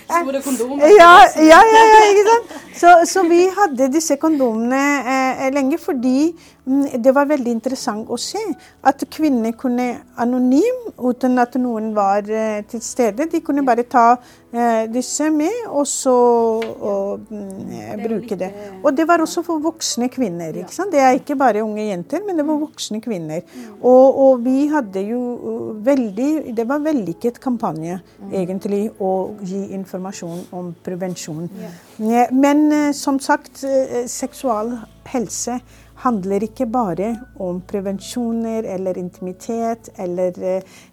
Store 0.10 0.42
kondomer. 0.44 0.86
Ja, 0.98 1.14
ja, 1.38 1.60
ja, 1.74 1.84
ja 1.94 2.00
ikke 2.12 2.28
sant? 2.30 2.56
Så, 2.80 2.94
så 3.12 3.24
vi 3.28 3.42
hadde 3.56 3.92
disse 3.94 4.16
kondomene 4.20 4.80
eh, 5.04 5.50
lenge 5.54 5.78
fordi 5.82 6.32
det 6.70 7.12
var 7.16 7.26
veldig 7.30 7.52
interessant 7.56 8.10
å 8.14 8.18
se 8.22 8.42
at 8.86 9.02
kvinner 9.10 9.56
kunne 9.58 9.88
anonym, 10.22 10.84
uten 11.02 11.42
at 11.42 11.56
noen 11.58 11.92
var 11.96 12.28
eh, 12.30 12.62
til 12.70 12.82
stede. 12.84 13.26
De 13.32 13.42
kunne 13.46 13.64
bare 13.66 13.88
ta 13.90 14.04
eh, 14.14 14.86
disse 14.92 15.32
med 15.34 15.66
og 15.66 15.88
så 15.90 16.14
og, 16.60 17.26
mm, 17.32 17.72
eh, 17.80 17.96
bruke 18.04 18.38
det. 18.38 18.52
Og 18.84 18.94
det 18.94 19.08
var 19.10 19.24
også 19.24 19.42
for 19.48 19.64
voksne 19.64 20.12
kvinner. 20.14 20.54
ikke 20.62 20.76
sant? 20.76 20.94
Det 20.94 21.02
er 21.02 21.18
ikke 21.18 21.40
bare 21.40 21.64
unge 21.66 21.88
jenter, 21.88 22.22
men 22.28 22.38
det 22.38 22.46
var 22.46 22.62
voksne 22.62 23.02
kvinner. 23.02 23.42
Og, 23.82 24.22
og 24.28 24.46
vi 24.46 24.68
hadde 24.70 25.06
jo 25.08 25.20
uh, 25.40 25.86
veldig 25.86 26.30
Det 26.56 26.66
var 26.68 26.82
vellykket 26.84 27.40
kampanje, 27.42 28.00
egentlig, 28.30 28.90
å 29.00 29.34
gi 29.42 29.70
informasjon 29.78 30.46
om 30.54 30.74
prevensjon. 30.84 31.50
Men 31.98 32.40
Men 32.50 32.94
som 32.94 33.20
sagt, 33.20 33.64
seksual 34.10 34.74
helse 35.10 35.60
handler 36.00 36.44
ikke 36.46 36.66
bare 36.72 37.10
om 37.44 37.60
prevensjoner 37.68 38.68
eller 38.76 38.98
intimitet 38.98 39.90
eller 40.00 40.38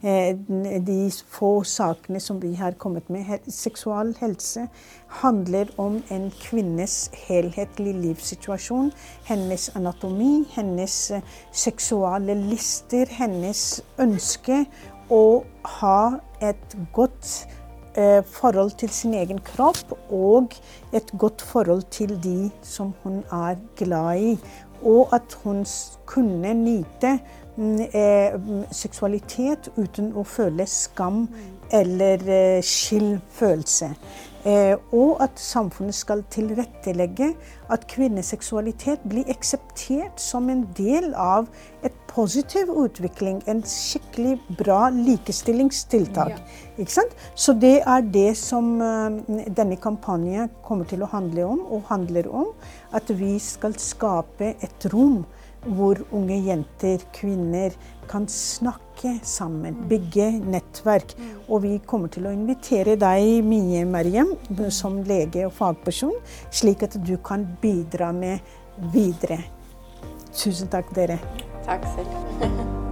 eh, 0.03 0.37
de 0.87 0.99
få 1.31 1.51
sakene 1.63 2.21
som 2.23 2.41
vi 2.43 2.55
har 2.59 2.79
kommet 2.79 3.11
med. 3.11 3.47
Seksual 3.47 4.15
helse 4.21 4.67
handler 5.23 5.71
om 5.79 6.01
en 6.11 6.31
kvinnes 6.41 7.11
helhetlige 7.29 8.01
livssituasjon. 8.03 8.91
Hennes 9.29 9.69
anatomi, 9.77 10.47
hennes 10.57 10.99
eh, 11.11 11.37
seksuale 11.53 12.35
lister, 12.49 13.07
hennes 13.21 13.83
ønske 14.03 14.65
å 15.13 15.45
ha 15.79 16.01
et 16.43 16.75
godt 16.95 17.47
eh, 17.97 18.23
forhold 18.27 18.75
til 18.81 18.91
sin 18.91 19.15
egen 19.15 19.39
kropp 19.39 19.95
og 20.11 20.57
et 20.95 21.13
godt 21.19 21.43
forhold 21.43 21.87
til 21.95 22.17
de 22.23 22.51
som 22.67 22.93
hun 23.03 23.23
er 23.33 23.57
glad 23.79 24.23
i 24.33 24.35
og 24.83 25.15
at 25.17 25.39
hun 25.45 25.65
kunne 26.07 26.55
nyte 26.55 27.19
mm, 27.57 27.81
eh, 27.93 28.37
seksualitet 28.73 29.71
uten 29.77 30.13
å 30.17 30.25
føle 30.27 30.67
skam 30.67 31.27
eller 31.73 32.23
eh, 32.29 32.63
skyldfølelse. 32.63 33.91
Eh, 34.47 34.77
og 34.95 35.17
at 35.25 35.41
samfunnet 35.43 35.97
skal 35.97 36.21
tilrettelegge 36.31 37.33
at 37.75 37.87
kvinneseksualitet 37.91 39.03
blir 39.11 39.27
akseptert 39.33 40.21
som 40.23 40.47
en 40.53 40.63
del 40.77 41.09
av 41.19 41.49
et 41.83 41.97
positiv 42.07 42.71
utvikling. 42.71 43.41
En 43.51 43.65
skikkelig 43.67 44.37
bra 44.61 44.85
likestillingstiltak. 44.95 46.37
Ja. 46.79 47.07
Så 47.35 47.57
det 47.59 47.81
er 47.81 48.07
det 48.15 48.37
som 48.39 48.77
uh, 48.79 49.19
denne 49.27 49.81
kampanjen 49.83 50.53
kommer 50.63 50.87
til 50.87 51.03
å 51.03 51.11
handle 51.11 51.49
om, 51.57 51.65
og 51.67 51.91
handler 51.91 52.31
om. 52.31 52.53
At 52.95 53.11
vi 53.11 53.35
skal 53.43 53.75
skape 53.83 54.55
et 54.63 54.89
rom 54.95 55.25
hvor 55.67 55.99
unge 56.15 56.39
jenter, 56.47 57.03
kvinner, 57.17 57.75
kan 58.09 58.29
snakke 58.31 59.17
sammen, 59.27 59.75
mm. 59.75 59.89
bygge 59.91 60.31
nettverk. 60.55 61.17
Og 61.49 61.65
vi 61.67 61.75
kommer 61.87 62.13
til 62.13 62.29
å 62.29 62.35
invitere 62.35 62.97
deg 63.01 63.45
mye, 63.47 63.85
Mariam, 63.89 64.33
som 64.75 65.03
lege 65.07 65.47
og 65.49 65.55
fagperson, 65.59 66.17
slik 66.55 66.87
at 66.87 66.99
du 67.07 67.17
kan 67.25 67.47
bidra 67.63 68.13
med 68.17 68.41
videre. 68.95 69.43
Tusen 70.37 70.73
takk, 70.73 70.91
dere. 70.97 71.21
Takk 71.67 71.87
selv. 71.97 72.83